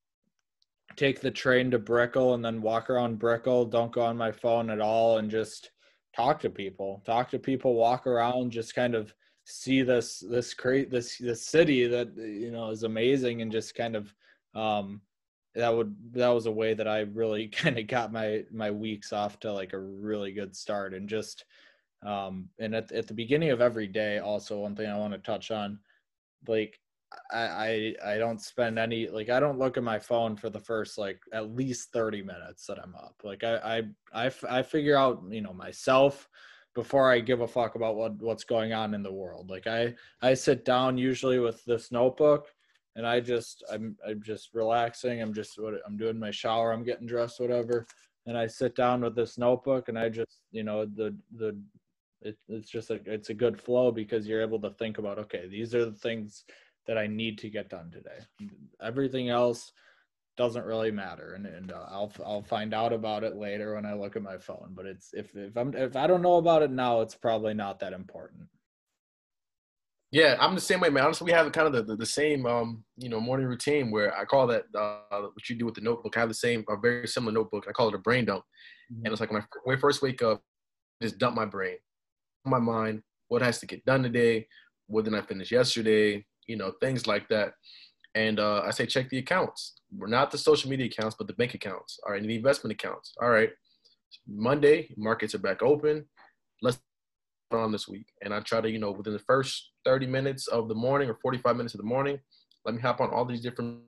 [0.99, 4.69] take the train to brickell and then walk around brickell don't go on my phone
[4.69, 5.71] at all and just
[6.15, 7.01] talk to people.
[7.05, 9.13] Talk to people walk around just kind of
[9.45, 13.95] see this this great this this city that you know is amazing and just kind
[13.95, 14.13] of
[14.53, 15.01] um
[15.55, 19.13] that would that was a way that I really kind of got my my weeks
[19.13, 21.45] off to like a really good start and just
[22.05, 25.19] um and at at the beginning of every day also one thing I want to
[25.19, 25.79] touch on
[26.47, 26.79] like
[27.31, 30.59] I, I I don't spend any like I don't look at my phone for the
[30.59, 33.15] first like at least 30 minutes that I'm up.
[33.23, 33.83] Like I
[34.13, 36.29] I I, I figure out, you know, myself
[36.75, 39.49] before I give a fuck about what what's going on in the world.
[39.49, 42.47] Like I I sit down usually with this notebook
[42.95, 45.21] and I just I'm I'm just relaxing.
[45.21, 46.71] I'm just what I'm doing my shower.
[46.71, 47.87] I'm getting dressed, whatever.
[48.25, 51.57] And I sit down with this notebook, and I just you know the the
[52.21, 55.47] it, it's just a it's a good flow because you're able to think about okay
[55.47, 56.43] these are the things
[56.89, 58.17] that I need to get done today.
[58.81, 59.71] Everything else
[60.37, 63.93] doesn't really matter, and and uh, I'll I'll find out about it later when I
[63.93, 64.71] look at my phone.
[64.71, 67.79] But it's if if I'm if I don't know about it now, it's probably not
[67.81, 68.47] that important.
[70.11, 71.03] Yeah, I'm the same way, man.
[71.03, 74.17] Honestly, we have kind of the, the, the, same, um, you know, morning routine where
[74.17, 76.17] I call that uh, what you do with the notebook.
[76.17, 77.67] I have the same, a very similar notebook.
[77.69, 78.43] I call it a brain dump,
[78.91, 79.05] mm-hmm.
[79.05, 80.41] and it's like when I, when I first wake up,
[80.99, 81.77] just dump my brain,
[82.43, 84.47] my mind, what has to get done today,
[84.87, 87.53] what did I finish yesterday, you know, things like that.
[88.15, 89.75] And uh, I say check the accounts.
[89.95, 91.99] We're not the social media accounts, but the bank accounts.
[92.05, 93.13] All right, and the investment accounts.
[93.21, 93.51] All right,
[94.27, 96.05] Monday markets are back open.
[96.61, 96.79] Let's
[97.51, 98.07] on this week.
[98.21, 101.17] And I try to, you know, within the first 30 minutes of the morning or
[101.21, 102.19] 45 minutes of the morning,
[102.65, 103.79] let me hop on all these different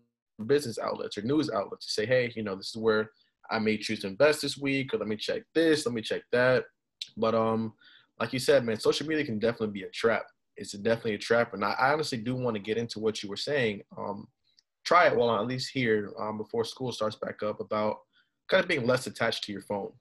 [0.48, 3.12] business outlets or news outlets to say, hey, you know, this is where
[3.50, 6.22] I may choose to invest this week, or let me check this, let me check
[6.32, 6.64] that.
[7.18, 7.74] But um,
[8.20, 10.24] like you said, man, social media can definitely be a trap.
[10.58, 13.30] It's definitely a trap, and I, I honestly do want to get into what you
[13.30, 13.82] were saying.
[13.98, 14.28] Um,
[14.86, 17.98] try it while I'm at least here um, before school starts back up about
[18.50, 19.92] kind of being less attached to your phone,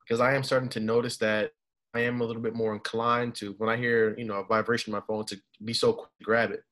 [0.00, 1.52] because I am starting to notice that
[1.94, 4.94] I am a little bit more inclined to when I hear you know a vibration
[4.94, 6.64] on my phone to be so quick to grab it,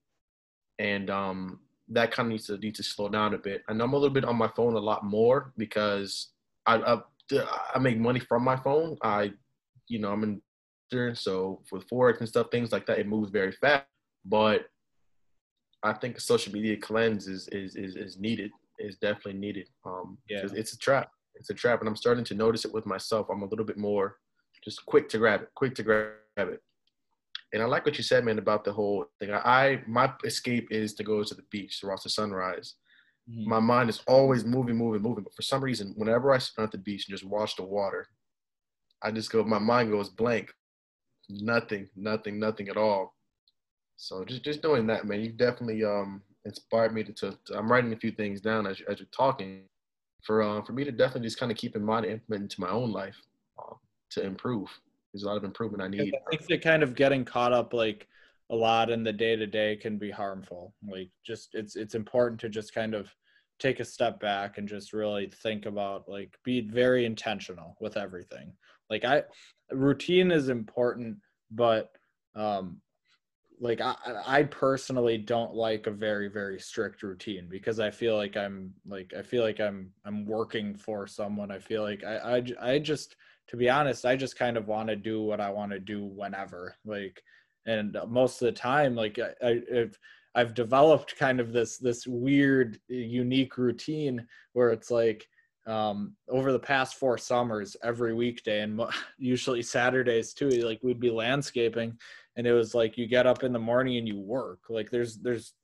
[0.79, 3.63] and um, that kind of needs to need to slow down a bit.
[3.69, 6.29] And I'm a little bit on my phone a lot more because
[6.67, 7.01] I I,
[7.75, 8.97] I make money from my phone.
[9.03, 9.33] I
[9.89, 10.43] you know I'm in
[11.15, 13.87] so with forex and stuff things like that it moves very fast,
[14.25, 14.67] but
[15.83, 18.51] I think a social media cleanse is is is, is needed.
[18.79, 19.69] Is definitely needed.
[19.85, 21.11] Um, yeah, it's a trap.
[21.35, 23.29] It's a trap, and I'm starting to notice it with myself.
[23.31, 24.17] I'm a little bit more
[24.65, 26.61] just quick to grab it, quick to grab it.
[27.53, 29.33] And I like what you said, man, about the whole thing.
[29.33, 32.75] I my escape is to go to the beach to watch the sunrise.
[33.31, 33.49] Mm-hmm.
[33.49, 35.25] My mind is always moving, moving, moving.
[35.25, 38.07] But for some reason, whenever I sit at the beach and just watch the water,
[39.03, 40.53] I just go, my mind goes blank.
[41.31, 43.15] Nothing, nothing, nothing at all.
[43.97, 47.71] So just just doing that, man, you definitely um inspired me to, to, to I'm
[47.71, 49.63] writing a few things down as, as you're talking
[50.25, 52.61] for uh, for me to definitely just kind of keep in mind and implement into
[52.61, 53.17] my own life.
[53.59, 53.77] Um,
[54.11, 54.69] to improve.
[55.13, 56.15] There's a lot of improvement I need.
[56.15, 58.07] I think that kind of getting caught up like
[58.51, 60.75] a lot in the day to day can be harmful.
[60.87, 63.15] Like just it's it's important to just kind of
[63.59, 68.53] take a step back and just really think about like be very intentional with everything.
[68.91, 69.23] Like I
[69.73, 71.19] routine is important,
[71.51, 71.91] but
[72.35, 72.81] um
[73.63, 73.95] like I,
[74.27, 79.13] I personally don't like a very very strict routine because i feel like i'm like
[79.19, 83.17] i feel like i'm i'm working for someone i feel like i i, I just
[83.51, 86.05] to be honest, I just kind of want to do what I want to do
[86.05, 86.77] whenever.
[86.85, 87.21] Like,
[87.67, 89.99] and most of the time, like I, I if
[90.37, 95.27] I've developed kind of this this weird, unique routine where it's like
[95.71, 98.81] um, over the past four summers, every weekday and
[99.19, 101.97] usually Saturdays too, like we'd be landscaping,
[102.37, 104.61] and it was like you get up in the morning and you work.
[104.69, 105.55] Like there's there's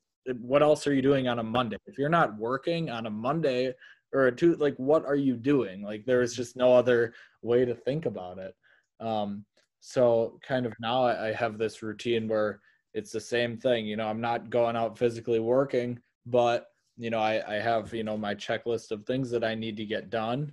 [0.40, 1.76] what else are you doing on a Monday?
[1.86, 3.74] If you're not working on a Monday
[4.12, 5.82] or a two, like what are you doing?
[5.82, 8.54] Like there is just no other way to think about it.
[9.00, 9.44] Um,
[9.80, 12.60] so kind of now I, I have this routine where
[12.94, 13.86] it's the same thing.
[13.86, 16.66] You know, I'm not going out physically working, but
[16.96, 19.84] you know, I, I have you know my checklist of things that I need to
[19.84, 20.52] get done.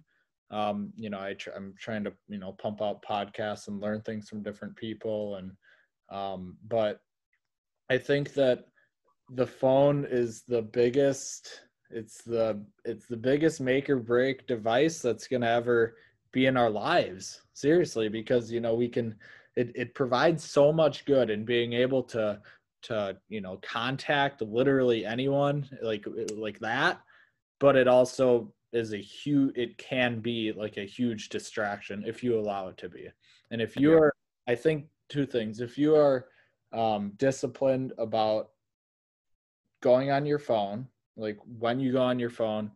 [0.52, 4.02] Um, you know, I tr- I'm trying to you know pump out podcasts and learn
[4.02, 5.52] things from different people, and
[6.10, 7.00] um, but
[7.90, 8.66] I think that
[9.32, 11.62] the phone is the biggest.
[11.90, 15.96] It's the it's the biggest make or break device that's gonna ever
[16.32, 19.16] be in our lives seriously because you know we can
[19.56, 22.40] it, it provides so much good in being able to
[22.84, 26.06] to you know contact literally anyone like
[26.36, 27.02] like that
[27.60, 32.38] but it also is a huge it can be like a huge distraction if you
[32.38, 33.08] allow it to be
[33.52, 34.14] and if you are
[34.48, 36.28] i think two things if you are
[36.74, 38.50] um, disciplined about
[39.82, 42.72] going on your phone like when you go on your phone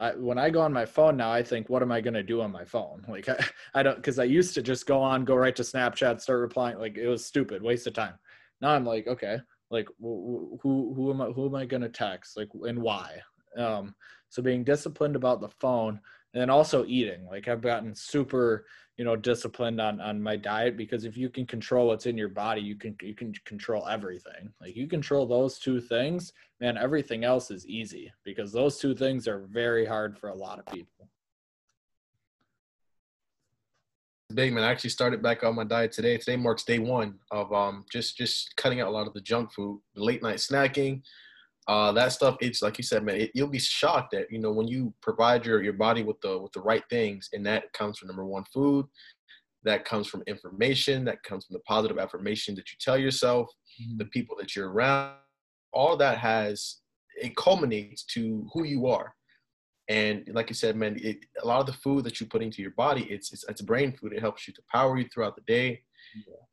[0.00, 2.22] I, when I go on my phone now, I think, what am I going to
[2.22, 3.04] do on my phone?
[3.08, 3.44] Like, I,
[3.74, 6.78] I don't, because I used to just go on, go right to Snapchat, start replying.
[6.78, 8.14] Like, it was stupid, waste of time.
[8.60, 9.38] Now I'm like, okay,
[9.70, 12.36] like, who who am I who am I going to text?
[12.36, 13.20] Like, and why?
[13.56, 13.94] Um,
[14.28, 16.00] so being disciplined about the phone,
[16.34, 17.26] and then also eating.
[17.26, 18.66] Like, I've gotten super
[18.98, 22.28] you know disciplined on on my diet because if you can control what's in your
[22.28, 27.24] body you can you can control everything like you control those two things man everything
[27.24, 31.08] else is easy because those two things are very hard for a lot of people
[34.34, 34.64] big man.
[34.64, 36.18] I actually started back on my diet today.
[36.18, 39.52] Today marks day one of um just just cutting out a lot of the junk
[39.52, 41.02] food late night snacking
[41.66, 42.36] uh, that stuff.
[42.40, 45.46] It's like you said man it, you'll be shocked that you know when you provide
[45.46, 48.44] your your body with the with the right things and that comes from number one
[48.52, 48.86] food
[49.64, 53.50] that comes from information that comes from the positive affirmation that you tell yourself
[53.80, 53.98] mm-hmm.
[53.98, 55.14] the people that you're around.
[55.72, 56.76] All that has
[57.20, 59.14] it culminates to who you are
[59.88, 62.62] and like you said man it, a lot of the food that you put into
[62.62, 65.42] your body it's, it's it's brain food it helps you to power you throughout the
[65.42, 65.80] day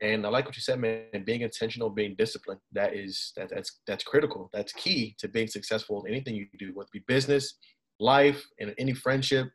[0.01, 1.23] and I like what you said, man.
[1.25, 4.49] Being intentional, being disciplined, that is that, that's that's critical.
[4.53, 7.57] That's key to being successful in anything you do, whether it be business,
[7.99, 9.47] life, and any friendship,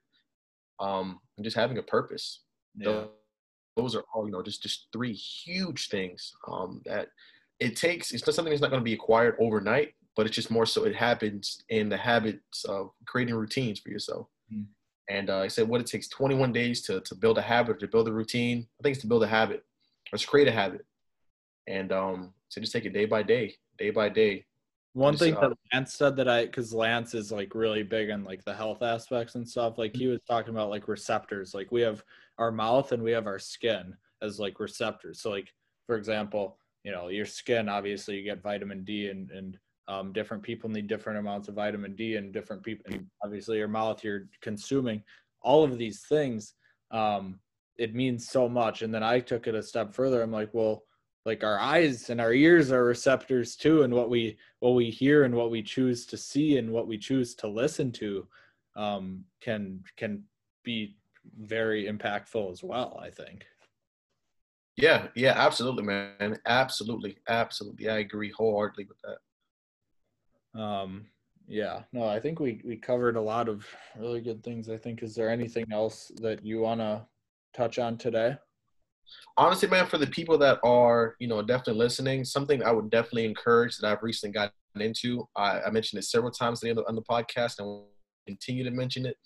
[0.78, 2.42] um, and just having a purpose.
[2.74, 3.04] Yeah.
[3.76, 7.08] Those, are all, you know, just just three huge things um, that
[7.60, 8.12] it takes.
[8.12, 10.84] It's not something that's not going to be acquired overnight, but it's just more so
[10.84, 14.26] it happens in the habits of creating routines for yourself.
[14.52, 14.66] Mm.
[15.08, 17.88] And uh, I said, what it takes 21 days to to build a habit, to
[17.88, 18.66] build a routine.
[18.78, 19.64] I think it's to build a habit
[20.12, 20.84] let's create a habit
[21.66, 24.44] and um so just take it day by day day by day
[24.92, 28.10] one just, thing uh, that lance said that i because lance is like really big
[28.10, 31.70] on like the health aspects and stuff like he was talking about like receptors like
[31.70, 32.02] we have
[32.38, 35.52] our mouth and we have our skin as like receptors so like
[35.86, 39.58] for example you know your skin obviously you get vitamin d and and
[39.88, 42.84] um, different people need different amounts of vitamin d and different people
[43.24, 45.02] obviously your mouth you're consuming
[45.42, 46.54] all of these things
[46.90, 47.38] um,
[47.80, 48.82] it means so much.
[48.82, 50.22] And then I took it a step further.
[50.22, 50.84] I'm like, well,
[51.24, 55.24] like our eyes and our ears are receptors too, and what we what we hear
[55.24, 58.26] and what we choose to see and what we choose to listen to
[58.76, 60.22] um, can can
[60.62, 60.96] be
[61.38, 62.98] very impactful as well.
[63.02, 63.44] I think.
[64.76, 66.38] Yeah, yeah, absolutely, man.
[66.46, 67.88] Absolutely, absolutely.
[67.90, 69.18] I agree wholeheartedly with that.
[70.55, 71.07] Um,
[71.46, 73.66] yeah, no, I think we we covered a lot of
[73.98, 74.68] really good things.
[74.68, 75.03] I think.
[75.03, 77.07] Is there anything else that you wanna
[77.55, 78.36] touch on today?
[79.36, 83.24] Honestly, man, for the people that are, you know, definitely listening, something I would definitely
[83.24, 86.94] encourage that I've recently gotten into, I, I mentioned it several times on the, on
[86.94, 87.84] the podcast and
[88.26, 89.16] continue to mention it,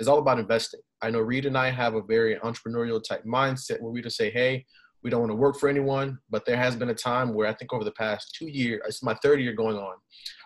[0.00, 0.80] is all about investing.
[1.02, 4.30] I know Reed and I have a very entrepreneurial type mindset where we just say,
[4.30, 4.64] hey,
[5.06, 7.52] we don't want to work for anyone, but there has been a time where I
[7.54, 9.94] think over the past two years, it's my third year going on,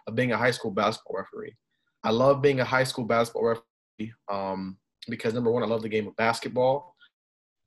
[0.07, 1.57] of being a high school basketball referee.
[2.05, 4.77] I love being a high school basketball referee um,
[5.09, 6.95] because number one, I love the game of basketball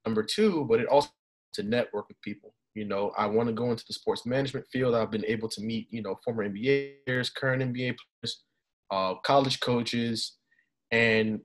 [0.05, 1.09] number two, but it also
[1.53, 2.53] to network with people.
[2.75, 4.93] You know, I want to go into the sports management field.
[4.93, 8.43] I've been able to meet, you know, former NBA players, current NBA players,
[8.91, 10.37] uh, college coaches,
[10.91, 11.39] and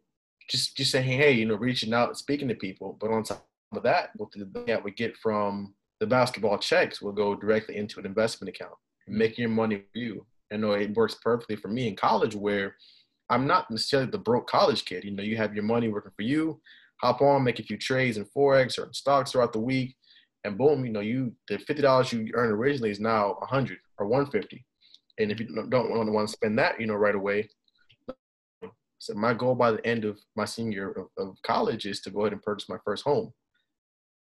[0.50, 2.98] just just saying, hey, you know, reaching out and speaking to people.
[3.00, 7.12] But on top of that, what the that we get from the basketball checks will
[7.12, 8.74] go directly into an investment account
[9.06, 10.26] and making your money for you.
[10.52, 12.76] I know it works perfectly for me in college where
[13.28, 15.04] I'm not necessarily the broke college kid.
[15.04, 16.60] You know, you have your money working for you
[17.00, 19.96] hop on, make a few trades in forex or in stocks throughout the week,
[20.44, 23.78] and boom, you know, you the fifty dollars you earned originally is now a hundred
[23.98, 24.64] or one fifty,
[25.18, 27.48] and if you don't want to want to spend that, you know, right away.
[29.00, 32.22] So my goal by the end of my senior of, of college is to go
[32.22, 33.32] ahead and purchase my first home.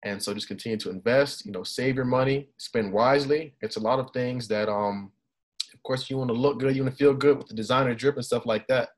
[0.04, 3.56] And so just continue to invest, you know, save your money, spend wisely.
[3.62, 5.12] It's a lot of things that, um,
[5.74, 7.96] of course, you want to look good, you want to feel good with the designer
[7.96, 8.90] drip and stuff like that.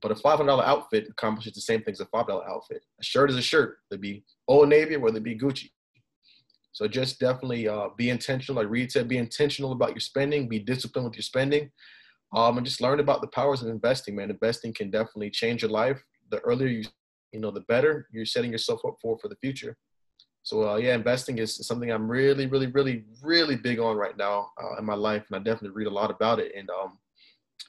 [0.00, 2.82] But a $500 outfit accomplishes the same thing as a $5 outfit.
[3.00, 3.78] A shirt is a shirt.
[3.88, 5.70] Whether it be Old Navy or whether it be Gucci.
[6.72, 8.60] So just definitely uh, be intentional.
[8.60, 10.48] Like Reed said, be intentional about your spending.
[10.48, 11.70] Be disciplined with your spending.
[12.34, 14.30] Um, and just learn about the powers of investing, man.
[14.30, 16.02] Investing can definitely change your life.
[16.30, 16.84] The earlier you,
[17.30, 19.76] you know, the better you're setting yourself up for for the future.
[20.42, 24.50] So uh, yeah, investing is something I'm really, really, really, really big on right now
[24.62, 26.52] uh, in my life, and I definitely read a lot about it.
[26.56, 26.98] And um,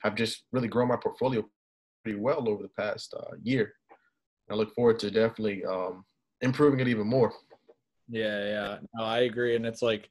[0.03, 1.45] I've just really grown my portfolio
[2.03, 3.73] pretty well over the past uh, year.
[4.49, 6.03] I look forward to definitely um,
[6.41, 7.31] improving it even more.
[8.09, 8.77] Yeah, yeah.
[8.95, 9.55] No, I agree.
[9.55, 10.09] And it's like,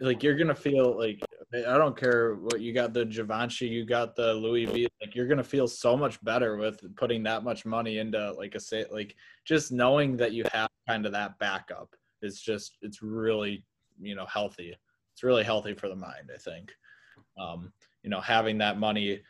[0.00, 1.20] like you're gonna feel like
[1.54, 4.88] I don't care what you got the Givenchy, you got the Louis V.
[5.00, 8.60] Like you're gonna feel so much better with putting that much money into like a
[8.60, 11.94] say like just knowing that you have kind of that backup.
[12.20, 13.64] It's just it's really
[14.00, 14.74] you know healthy.
[15.12, 16.30] It's really healthy for the mind.
[16.34, 16.72] I think.
[17.38, 17.72] Um,
[18.02, 19.20] you know, having that money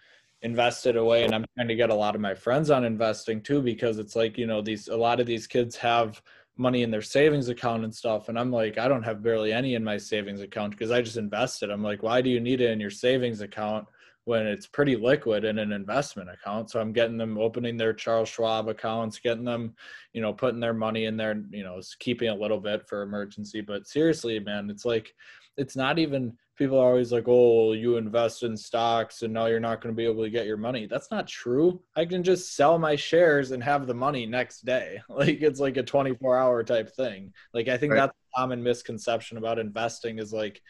[0.43, 3.61] invested away, and I'm trying to get a lot of my friends on investing too
[3.61, 6.23] because it's like you know these a lot of these kids have
[6.57, 9.75] money in their savings account and stuff and i'm like i don't have barely any
[9.75, 11.71] in my savings account because i just invested.
[11.71, 13.87] I'm like why do you need it in your savings account
[14.25, 16.71] when it's pretty liquid in an investment account?
[16.71, 19.75] So i'm getting them opening their charles schwab accounts getting them
[20.13, 23.61] you know putting their money in there you know keeping a little bit for emergency.
[23.61, 25.15] But seriously man it's like
[25.57, 29.61] it's not even people are always like, oh, you invest in stocks and now you're
[29.61, 30.87] not going to be able to get your money.
[30.87, 31.83] That's not true.
[31.95, 35.01] I can just sell my shares and have the money next day.
[35.09, 37.33] Like it's like a 24 hour type thing.
[37.55, 38.01] Like I think right.
[38.01, 40.61] that's a common misconception about investing is like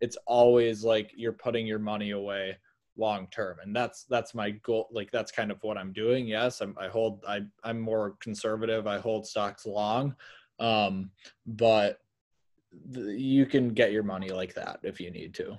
[0.00, 2.56] it's always like you're putting your money away
[2.96, 6.60] long term and that's that's my goal like that's kind of what i'm doing yes
[6.60, 10.16] I'm, i hold I, i'm more conservative i hold stocks long
[10.58, 11.10] um
[11.46, 12.00] but
[12.94, 15.58] you can get your money like that if you need to.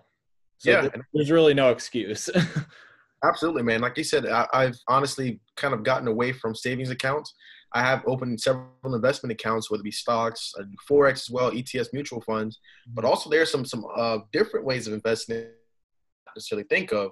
[0.60, 2.30] So yeah, there's really no excuse.
[3.24, 3.82] Absolutely, man.
[3.82, 7.34] Like you said, I, have honestly kind of gotten away from savings accounts.
[7.74, 10.53] I have opened several investment accounts, whether it be stocks,
[10.89, 13.10] forex as well, ETS mutual funds, but mm-hmm.
[13.10, 15.38] also there's some some uh, different ways of investing.
[15.38, 17.12] Not necessarily think of.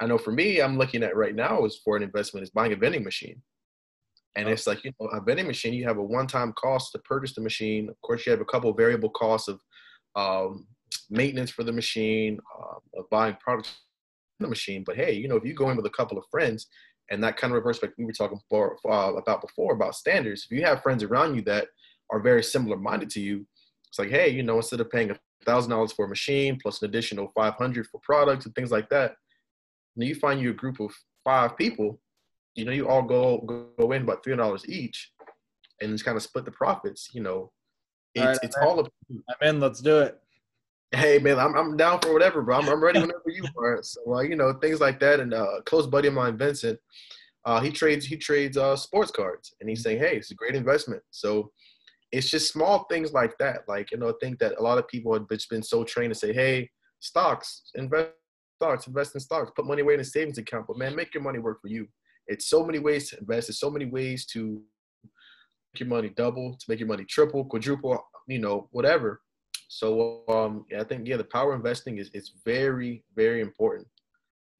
[0.00, 2.72] I know for me, I'm looking at right now is for an investment is buying
[2.72, 3.40] a vending machine.
[4.36, 6.98] And it's like, you know, a vending machine, you have a one time cost to
[7.00, 7.88] purchase the machine.
[7.88, 9.60] Of course, you have a couple of variable costs of
[10.14, 10.66] um,
[11.10, 14.84] maintenance for the machine, uh, of buying products from the machine.
[14.84, 16.66] But hey, you know, if you go in with a couple of friends
[17.10, 20.46] and that kind of reverse like we were talking for, uh, about before about standards,
[20.50, 21.68] if you have friends around you that
[22.10, 23.46] are very similar minded to you,
[23.88, 26.82] it's like, hey, you know, instead of paying a thousand dollars for a machine plus
[26.82, 29.14] an additional 500 for products and things like that,
[29.96, 30.92] then you find you a group of
[31.24, 31.98] five people
[32.56, 35.12] you know, you all go go in about three hundred dollars each,
[35.80, 37.10] and just kind of split the profits.
[37.12, 37.52] You know,
[38.14, 38.88] it's all right, it's all of.
[39.10, 39.60] I'm in.
[39.60, 40.18] Let's do it.
[40.92, 42.58] Hey man, I'm I'm down for whatever, bro.
[42.58, 43.82] I'm, I'm ready whenever you are.
[43.82, 46.78] So uh, you know things like that, and uh, close buddy of mine, Vincent,
[47.44, 50.54] uh, he trades he trades uh, sports cards, and he's saying, hey, it's a great
[50.54, 51.02] investment.
[51.10, 51.52] So
[52.12, 53.60] it's just small things like that.
[53.68, 56.18] Like you know, I think that a lot of people have been so trained to
[56.18, 58.10] say, hey, stocks, invest
[58.56, 61.22] stocks, invest in stocks, put money away in a savings account, but man, make your
[61.22, 61.86] money work for you.
[62.28, 63.48] It's so many ways to invest.
[63.48, 64.62] There's so many ways to
[65.72, 69.20] make your money double, to make your money triple, quadruple, you know, whatever.
[69.68, 73.88] So um, yeah, I think yeah, the power investing is is very very important.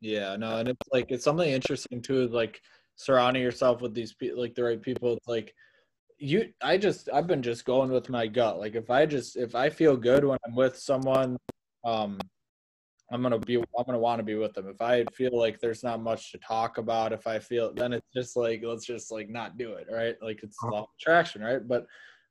[0.00, 2.60] Yeah, no, and it's like it's something interesting too, like
[2.96, 5.14] surrounding yourself with these people, like the right people.
[5.14, 5.54] It's like
[6.18, 8.58] you, I just I've been just going with my gut.
[8.58, 11.36] Like if I just if I feel good when I'm with someone,
[11.84, 12.18] um,
[13.10, 14.68] I'm gonna be I'm gonna want to be with them.
[14.68, 18.08] If I feel like there's not much to talk about, if I feel then it's
[18.14, 20.16] just like let's just like not do it, right?
[20.22, 20.72] Like it's uh-huh.
[20.72, 21.66] law attraction, right?
[21.66, 21.86] But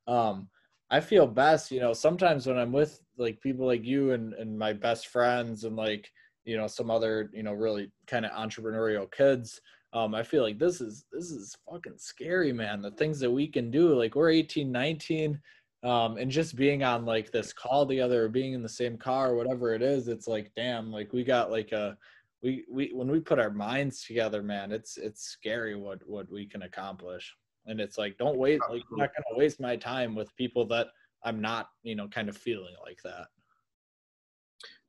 [0.08, 0.50] um
[0.92, 4.58] I feel best, you know, sometimes when I'm with like people like you and and
[4.58, 6.10] my best friends and like
[6.46, 9.60] you know some other you know really kind of entrepreneurial kids
[9.94, 13.48] um i feel like this is this is fucking scary man the things that we
[13.48, 15.40] can do like we're 18 19
[15.86, 19.32] um, and just being on like this call together or being in the same car
[19.32, 21.96] or whatever it is it's like damn like we got like a
[22.42, 26.46] we we when we put our minds together man it's it's scary what what we
[26.46, 27.34] can accomplish.
[27.68, 30.88] And it's like don't wait like i'm not gonna waste my time with people that
[31.24, 33.28] i'm not you know kind of feeling like that.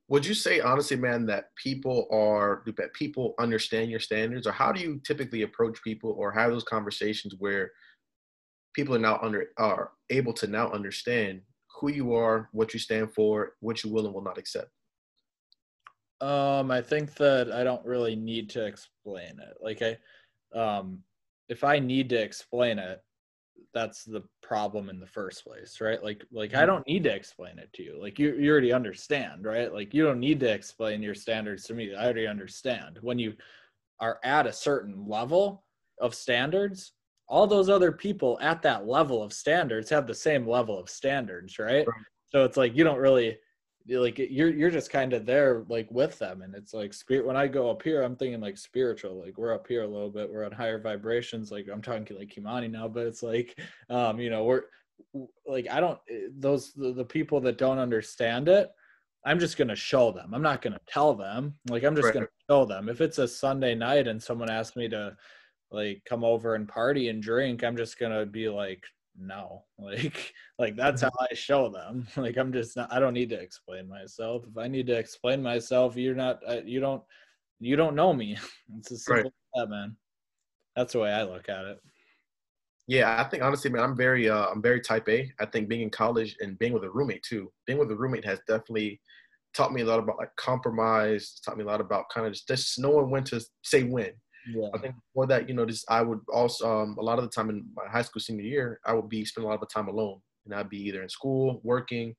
[0.09, 4.47] Would you say honestly man that people are that people understand your standards?
[4.47, 7.70] Or how do you typically approach people or have those conversations where
[8.74, 11.40] people are now under are able to now understand
[11.80, 14.70] who you are, what you stand for, what you will and will not accept?
[16.20, 19.57] Um, I think that I don't really need to explain it.
[19.61, 21.00] Like I, um,
[21.48, 23.02] if I need to explain it,
[23.74, 26.02] that's the problem in the first place, right?
[26.02, 26.66] Like, like I mm-hmm.
[26.66, 28.00] don't need to explain it to you.
[28.00, 29.70] Like you, you already understand, right?
[29.72, 31.94] Like you don't need to explain your standards to me.
[31.94, 32.98] I already understand.
[33.02, 33.34] When you
[34.00, 35.64] are at a certain level
[36.00, 36.92] of standards,
[37.29, 41.59] all those other people at that level of standards have the same level of standards,
[41.59, 41.87] right?
[41.87, 42.05] right.
[42.27, 43.39] So it's like you don't really
[43.89, 47.37] like you're you're just kind of there like with them and it's like spirit when
[47.37, 50.29] i go up here i'm thinking like spiritual like we're up here a little bit
[50.29, 53.57] we're on higher vibrations like i'm talking like kimani now but it's like
[53.91, 54.62] um you know we're
[55.47, 58.70] like i don't eh, those the, the people that don't understand it
[59.24, 62.07] i'm just going to show them i'm not going to tell them like i'm just
[62.07, 62.14] right.
[62.14, 65.16] going to show them if it's a sunday night and someone asks me to
[65.70, 68.82] like come over and party and drink i'm just gonna be like
[69.18, 69.64] no.
[69.78, 72.06] Like like that's how i show them.
[72.16, 74.44] Like i'm just not i don't need to explain myself.
[74.48, 77.02] If i need to explain myself you're not uh, you don't
[77.60, 78.36] you don't know me.
[78.78, 79.26] It's as simple right.
[79.26, 79.96] as that man.
[80.74, 81.78] That's the way i look at it.
[82.86, 85.30] Yeah i think honestly man i'm very uh i'm very type a.
[85.40, 88.24] I think being in college and being with a roommate too being with a roommate
[88.24, 89.00] has definitely
[89.54, 92.46] taught me a lot about like compromise taught me a lot about kind of just,
[92.46, 94.10] just knowing when to say when
[94.47, 94.68] yeah.
[94.74, 97.30] I think before that, you know, just I would also um, a lot of the
[97.30, 99.88] time in my high school senior year, I would be spending a lot of time
[99.88, 102.14] alone, and I'd be either in school, working.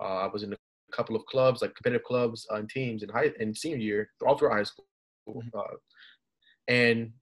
[0.00, 0.56] Uh, I was in a
[0.92, 4.36] couple of clubs, like competitive clubs uh, and teams in high in senior year, all
[4.36, 4.86] through high school.
[5.28, 5.48] Mm-hmm.
[5.56, 5.76] Uh,
[6.68, 7.12] and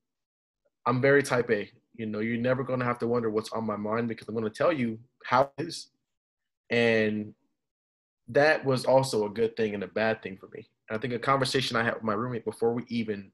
[0.86, 1.70] I'm very type A.
[1.94, 4.34] You know, you're never going to have to wonder what's on my mind because I'm
[4.34, 5.88] going to tell you how it is.
[6.70, 7.34] And
[8.28, 10.66] that was also a good thing and a bad thing for me.
[10.88, 13.30] And I think a conversation I had with my roommate before we even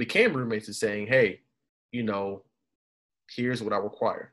[0.00, 1.40] became roommates and saying, hey,
[1.92, 2.42] you know,
[3.36, 4.32] here's what I require.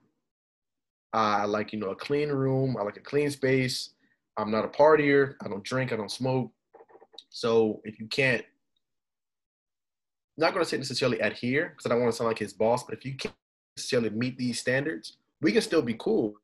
[1.14, 2.78] I like, you know, a clean room.
[2.80, 3.92] I like a clean space.
[4.38, 5.36] I'm not a partier.
[5.44, 5.92] I don't drink.
[5.92, 6.52] I don't smoke.
[7.30, 8.46] So if you can't,
[10.38, 12.84] not going to say necessarily adhere because I don't want to sound like his boss,
[12.84, 13.36] but if you can't
[13.76, 16.36] necessarily meet these standards, we can still be cool.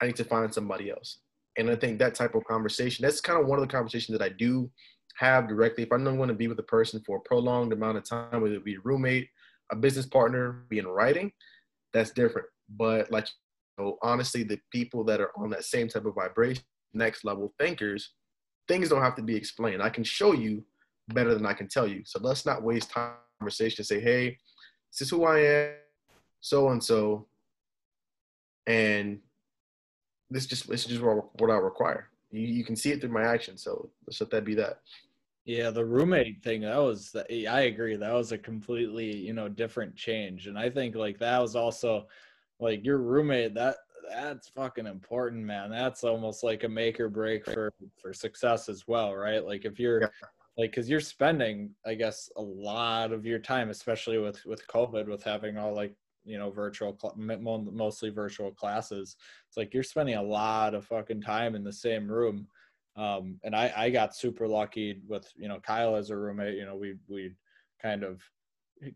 [0.00, 1.18] I need to find somebody else.
[1.58, 4.24] And I think that type of conversation, that's kind of one of the conversations that
[4.24, 4.70] I do
[5.16, 5.84] have directly.
[5.84, 8.40] If I don't want to be with a person for a prolonged amount of time,
[8.40, 9.28] whether it be a roommate,
[9.70, 11.32] a business partner, be in writing,
[11.92, 12.48] that's different.
[12.68, 13.28] But like,
[13.78, 17.54] you know, honestly, the people that are on that same type of vibration, next level
[17.58, 18.12] thinkers,
[18.68, 19.82] things don't have to be explained.
[19.82, 20.64] I can show you
[21.08, 22.02] better than I can tell you.
[22.04, 23.84] So let's not waste time conversation.
[23.84, 24.38] Say, hey,
[24.92, 25.72] this is who I am,
[26.40, 27.26] so and so,
[28.66, 29.20] and
[30.30, 32.09] this just this is just what I require.
[32.30, 33.62] You, you can see it through my actions.
[33.62, 34.80] So let's let that be that.
[35.46, 37.96] Yeah, the roommate thing, that was, I agree.
[37.96, 40.46] That was a completely, you know, different change.
[40.46, 42.06] And I think like that was also
[42.60, 43.76] like your roommate, that,
[44.08, 45.70] that's fucking important, man.
[45.70, 49.44] That's almost like a make or break for, for success as well, right?
[49.44, 50.08] Like if you're, yeah.
[50.58, 55.08] like, cause you're spending, I guess, a lot of your time, especially with, with COVID,
[55.08, 59.16] with having all like, you know, virtual, mostly virtual classes.
[59.48, 62.46] It's like you're spending a lot of fucking time in the same room
[62.96, 66.64] um, and I, I got super lucky with, you know, Kyle as a roommate, you
[66.64, 67.32] know, we, we
[67.80, 68.22] kind of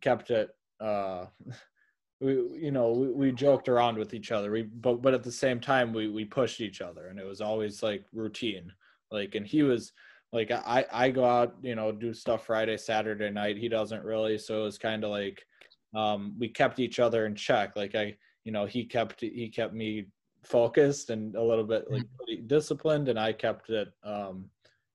[0.00, 0.50] kept it,
[0.80, 1.26] uh,
[2.20, 4.50] we, you know, we, we joked around with each other.
[4.50, 7.40] We, but, but at the same time, we, we pushed each other and it was
[7.40, 8.72] always like routine.
[9.10, 9.92] Like, and he was
[10.32, 13.56] like, I, I go out, you know, do stuff Friday, Saturday night.
[13.56, 14.38] He doesn't really.
[14.38, 15.46] So it was kind of like,
[15.95, 17.76] um, we kept each other in check.
[17.76, 20.07] Like I, you know, he kept, he kept me
[20.45, 22.47] focused and a little bit like mm-hmm.
[22.47, 24.45] disciplined and i kept it um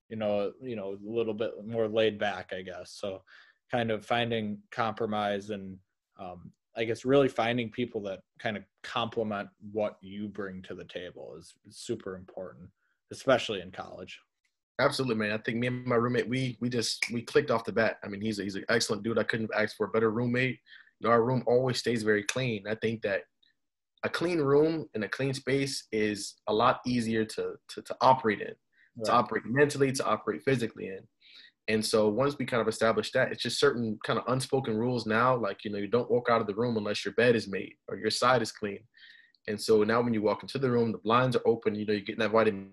[0.08, 2.92] you know you know a little bit more laid back i guess.
[2.92, 3.22] So
[3.70, 5.76] kind of finding compromise and
[6.18, 10.84] um i guess really finding people that kind of complement what you bring to the
[10.84, 12.68] table is, is super important
[13.12, 14.20] especially in college.
[14.78, 15.32] Absolutely man.
[15.32, 17.98] I think me and my roommate we we just we clicked off the bat.
[18.02, 19.18] I mean he's a, he's an excellent dude.
[19.18, 20.60] I couldn't have asked for a better roommate
[21.06, 23.22] our room always stays very clean i think that
[24.04, 28.40] a clean room and a clean space is a lot easier to to, to operate
[28.40, 29.04] in, right.
[29.04, 31.00] to operate mentally, to operate physically in.
[31.68, 35.06] And so once we kind of establish that, it's just certain kind of unspoken rules
[35.06, 37.48] now, like you know, you don't walk out of the room unless your bed is
[37.48, 38.80] made or your side is clean.
[39.48, 41.92] And so now when you walk into the room, the blinds are open, you know,
[41.92, 42.70] you're getting that vitamin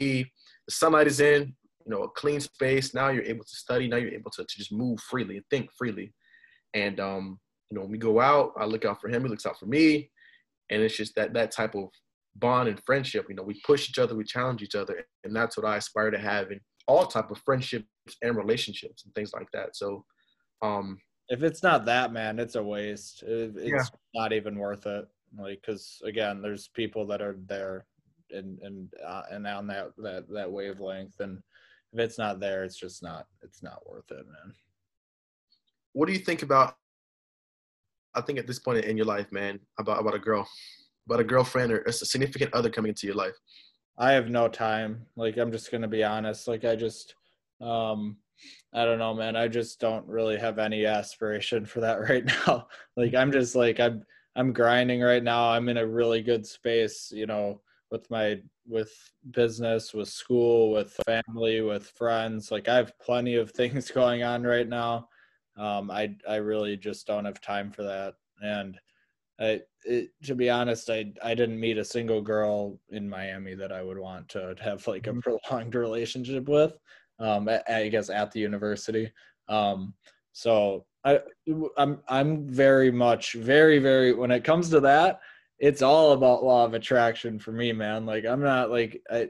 [0.00, 0.24] E.
[0.66, 1.54] the sunlight is in,
[1.84, 2.92] you know, a clean space.
[2.94, 3.86] Now you're able to study.
[3.86, 6.12] Now you're able to, to just move freely and think freely.
[6.74, 7.38] And um,
[7.72, 9.66] you know, when we go out, I look out for him, he looks out for
[9.66, 10.10] me.
[10.70, 11.88] And it's just that that type of
[12.36, 15.54] bond and friendship you know we push each other we challenge each other and that's
[15.54, 17.86] what i aspire to have in all type of friendships
[18.22, 19.76] and relationships and things like that.
[19.76, 20.04] So
[20.62, 20.98] um
[21.28, 23.22] if it's not that man it's a waste.
[23.26, 23.84] It's yeah.
[24.14, 25.06] not even worth it.
[25.38, 27.86] Like because again there's people that are there
[28.30, 31.42] and and uh, and on that that that wavelength and
[31.92, 34.54] if it's not there it's just not it's not worth it man.
[35.92, 36.76] What do you think about
[38.14, 40.46] I think at this point in your life, man, about about a girl,
[41.06, 43.34] about a girlfriend or a significant other coming into your life?
[43.98, 45.06] I have no time.
[45.16, 46.48] Like I'm just gonna be honest.
[46.48, 47.14] Like I just,
[47.60, 48.16] um,
[48.72, 49.36] I don't know, man.
[49.36, 52.68] I just don't really have any aspiration for that right now.
[52.96, 54.04] like I'm just like I'm
[54.36, 55.50] I'm grinding right now.
[55.50, 57.60] I'm in a really good space, you know,
[57.90, 58.92] with my with
[59.32, 62.50] business, with school, with family, with friends.
[62.50, 65.08] Like I have plenty of things going on right now
[65.56, 68.14] um, I I really just don't have time for that.
[68.42, 68.78] And
[69.40, 73.72] I, it, to be honest, I I didn't meet a single girl in Miami that
[73.72, 75.20] I would want to have like a mm-hmm.
[75.20, 76.72] prolonged relationship with.
[77.18, 79.12] Um, I guess at the university.
[79.48, 79.94] Um,
[80.32, 81.20] so I
[81.76, 85.20] I'm I'm very much very very when it comes to that,
[85.58, 88.06] it's all about law of attraction for me, man.
[88.06, 89.28] Like I'm not like I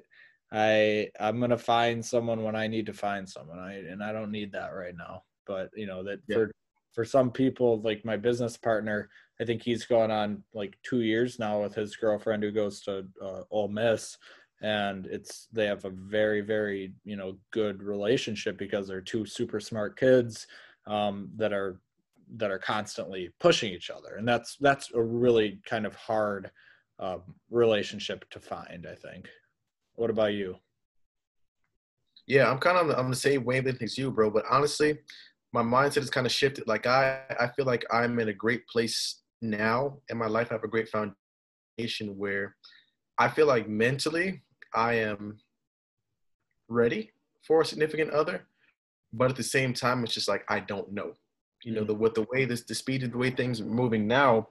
[0.53, 3.59] I I'm gonna find someone when I need to find someone.
[3.59, 5.23] I and I don't need that right now.
[5.53, 6.37] But you know that yeah.
[6.37, 6.53] for
[6.93, 11.39] for some people, like my business partner, I think he's gone on like two years
[11.39, 14.17] now with his girlfriend who goes to uh, Ole Miss,
[14.63, 19.61] and it's they have a very very you know good relationship because they're two super
[19.61, 20.47] smart kids
[20.87, 21.81] um, that are
[22.37, 26.51] that are constantly pushing each other, and that's that's a really kind of hard
[26.99, 27.19] uh,
[27.51, 28.87] relationship to find.
[28.91, 29.29] I think.
[29.97, 30.57] What about you?
[32.27, 34.31] Yeah, I'm kind of on the, on the same wavelength as you, bro.
[34.31, 34.99] But honestly,
[35.53, 36.67] my mindset has kind of shifted.
[36.67, 40.49] Like I, I feel like I'm in a great place now in my life.
[40.51, 42.57] I have a great foundation where
[43.19, 44.43] I feel like mentally
[44.75, 45.39] I am
[46.69, 47.13] ready
[47.47, 48.47] for a significant other,
[49.13, 51.13] but at the same time, it's just like I don't know.
[51.65, 51.89] You know, mm.
[51.89, 54.49] the with the way this the speed of the way things are moving now,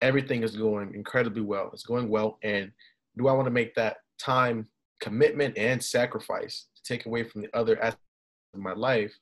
[0.00, 1.70] everything is going incredibly well.
[1.72, 2.70] It's going well, and
[3.18, 4.68] do I want to make that time
[5.00, 8.00] commitment and sacrifice to take away from the other aspects
[8.54, 9.12] of my life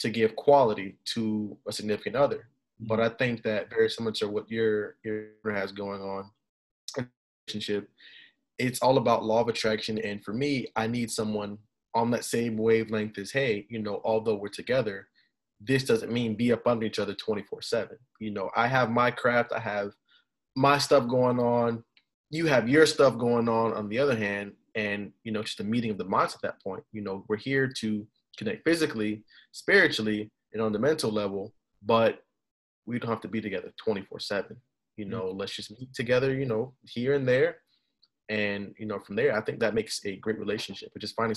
[0.00, 2.48] to give quality to a significant other.
[2.80, 3.14] But mm-hmm.
[3.14, 6.30] I think that very similar to what your your has going on
[7.50, 7.88] relationship,
[8.58, 9.98] it's all about law of attraction.
[9.98, 11.58] And for me, I need someone
[11.94, 15.08] on that same wavelength as, hey, you know, although we're together,
[15.60, 17.96] this doesn't mean be up under each other 24 7.
[18.20, 19.92] You know, I have my craft, I have
[20.56, 21.84] my stuff going on,
[22.30, 25.64] you have your stuff going on on the other hand, and you know, just a
[25.64, 26.84] meeting of the minds at that point.
[26.92, 31.52] You know, we're here to connect physically, spiritually, and on the mental level,
[31.82, 32.20] but
[32.86, 34.56] we don't have to be together 24 7.
[34.96, 35.38] You know, mm-hmm.
[35.38, 37.58] let's just meet together, you know, here and there.
[38.28, 41.36] And, you know, from there, I think that makes a great relationship, but just finding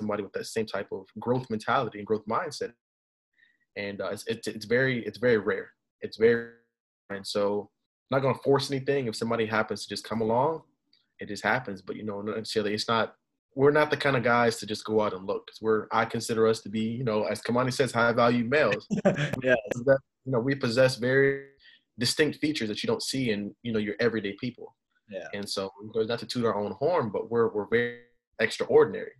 [0.00, 2.72] somebody with that same type of growth mentality and growth mindset.
[3.76, 5.70] And uh, it's, it's, it's very, it's very rare.
[6.00, 6.50] It's very,
[7.10, 7.70] and so
[8.10, 9.06] I'm not going to force anything.
[9.06, 10.62] If somebody happens to just come along,
[11.20, 11.80] it just happens.
[11.80, 13.14] But, you know, necessarily it's not
[13.54, 16.04] we're not the kind of guys to just go out and look because we're I
[16.04, 18.86] consider us to be you know as Kamani says high value males.
[19.42, 21.46] yeah, you know we possess very
[21.98, 24.74] distinct features that you don't see in you know your everyday people.
[25.08, 28.00] Yeah, and so not to toot our own horn, but we're we're very
[28.40, 29.12] extraordinary,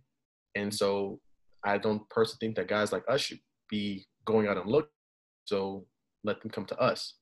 [0.55, 0.75] and mm-hmm.
[0.75, 1.19] so
[1.63, 4.89] I don't personally think that guys like us should be going out and look.
[5.45, 5.85] So
[6.23, 7.15] let them come to us,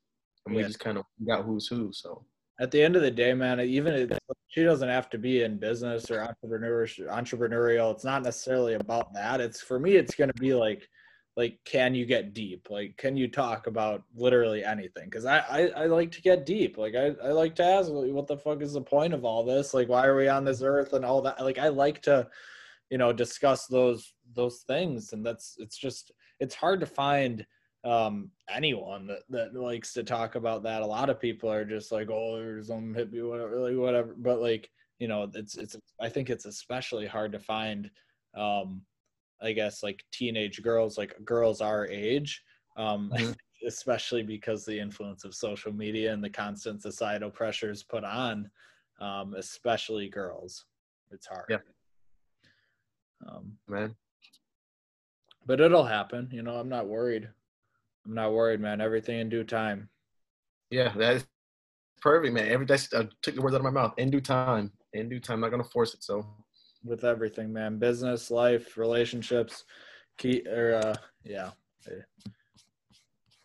[0.46, 1.92] and we just kind of got who's who.
[1.92, 2.26] So
[2.62, 5.58] at the end of the day, man, even if she doesn't have to be in
[5.58, 7.92] business or entrepreneurial.
[7.92, 9.42] It's not necessarily about that.
[9.42, 9.96] It's for me.
[9.96, 10.88] It's going to be like,
[11.36, 12.68] like, can you get deep?
[12.70, 15.06] Like, can you talk about literally anything?
[15.06, 16.78] Because I, I, I like to get deep.
[16.78, 19.74] Like, I, I like to ask, what the fuck is the point of all this?
[19.74, 21.42] Like, why are we on this earth and all that?
[21.42, 22.28] Like, I like to,
[22.92, 27.46] you know, discuss those those things, and that's it's just it's hard to find
[27.84, 30.82] um anyone that, that likes to talk about that.
[30.82, 34.16] A lot of people are just like oh there's some hippie whatever like whatever.
[34.18, 34.70] But like
[35.02, 37.90] you know it's it's i think it's especially hard to find
[38.38, 38.84] um
[39.42, 42.44] i guess like teenage girls like girls our age
[42.78, 43.32] um mm-hmm.
[43.68, 48.50] especially because the influence of social media and the constant societal pressures put on
[49.00, 50.66] um especially girls.
[51.12, 51.46] It's hard.
[51.50, 51.58] Yeah.
[53.28, 53.96] Um man.
[55.48, 57.28] but it'll happen you know i'm not worried
[58.06, 58.82] I'm not worried, man.
[58.82, 59.90] Everything in due time.
[60.70, 61.26] Yeah, that is
[62.02, 62.48] perfect, man.
[62.48, 63.94] Every that's I took the words out of my mouth.
[63.98, 64.72] In due time.
[64.94, 65.36] In due time.
[65.36, 66.04] I'm not gonna force it.
[66.04, 66.26] So
[66.84, 67.78] with everything, man.
[67.78, 69.66] Business, life, relationships,
[70.18, 71.52] key or uh yeah.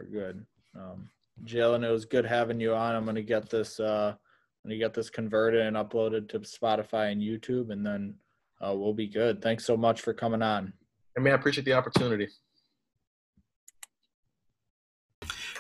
[0.01, 0.47] We're good.
[0.75, 1.11] Um
[1.45, 2.95] Jalen, it was good having you on.
[2.95, 7.21] I'm gonna get this uh I'm gonna get this converted and uploaded to Spotify and
[7.21, 8.15] YouTube and then
[8.65, 9.43] uh, we'll be good.
[9.43, 10.73] Thanks so much for coming on.
[11.15, 12.29] And man, I appreciate the opportunity.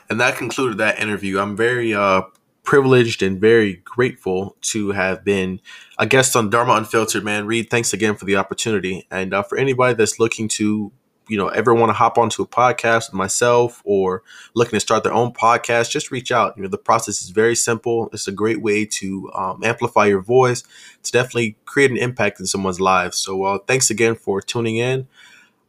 [0.08, 1.38] And that concluded that interview.
[1.38, 2.22] I'm very uh,
[2.62, 5.60] privileged and very grateful to have been
[5.98, 7.46] a guest on Dharma Unfiltered, man.
[7.46, 9.06] Reed, thanks again for the opportunity.
[9.10, 10.92] And uh, for anybody that's looking to,
[11.28, 14.22] you know, ever want to hop onto a podcast with myself or
[14.54, 16.56] looking to start their own podcast, just reach out.
[16.56, 18.10] You know, the process is very simple.
[18.12, 20.62] It's a great way to um, amplify your voice,
[21.02, 23.16] to definitely create an impact in someone's lives.
[23.18, 25.08] So, uh, thanks again for tuning in.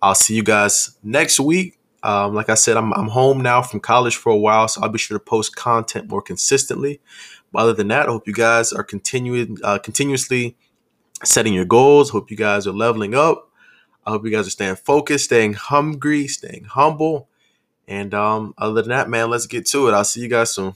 [0.01, 1.76] I'll see you guys next week.
[2.07, 4.89] Um, like I said, I'm, I'm home now from college for a while, so I'll
[4.89, 7.01] be sure to post content more consistently.
[7.51, 10.55] But other than that, I hope you guys are continuing uh, continuously
[11.25, 12.11] setting your goals.
[12.11, 13.51] Hope you guys are leveling up.
[14.05, 17.27] I hope you guys are staying focused, staying hungry, staying humble.
[17.89, 19.93] And um, other than that, man, let's get to it.
[19.93, 20.75] I'll see you guys soon.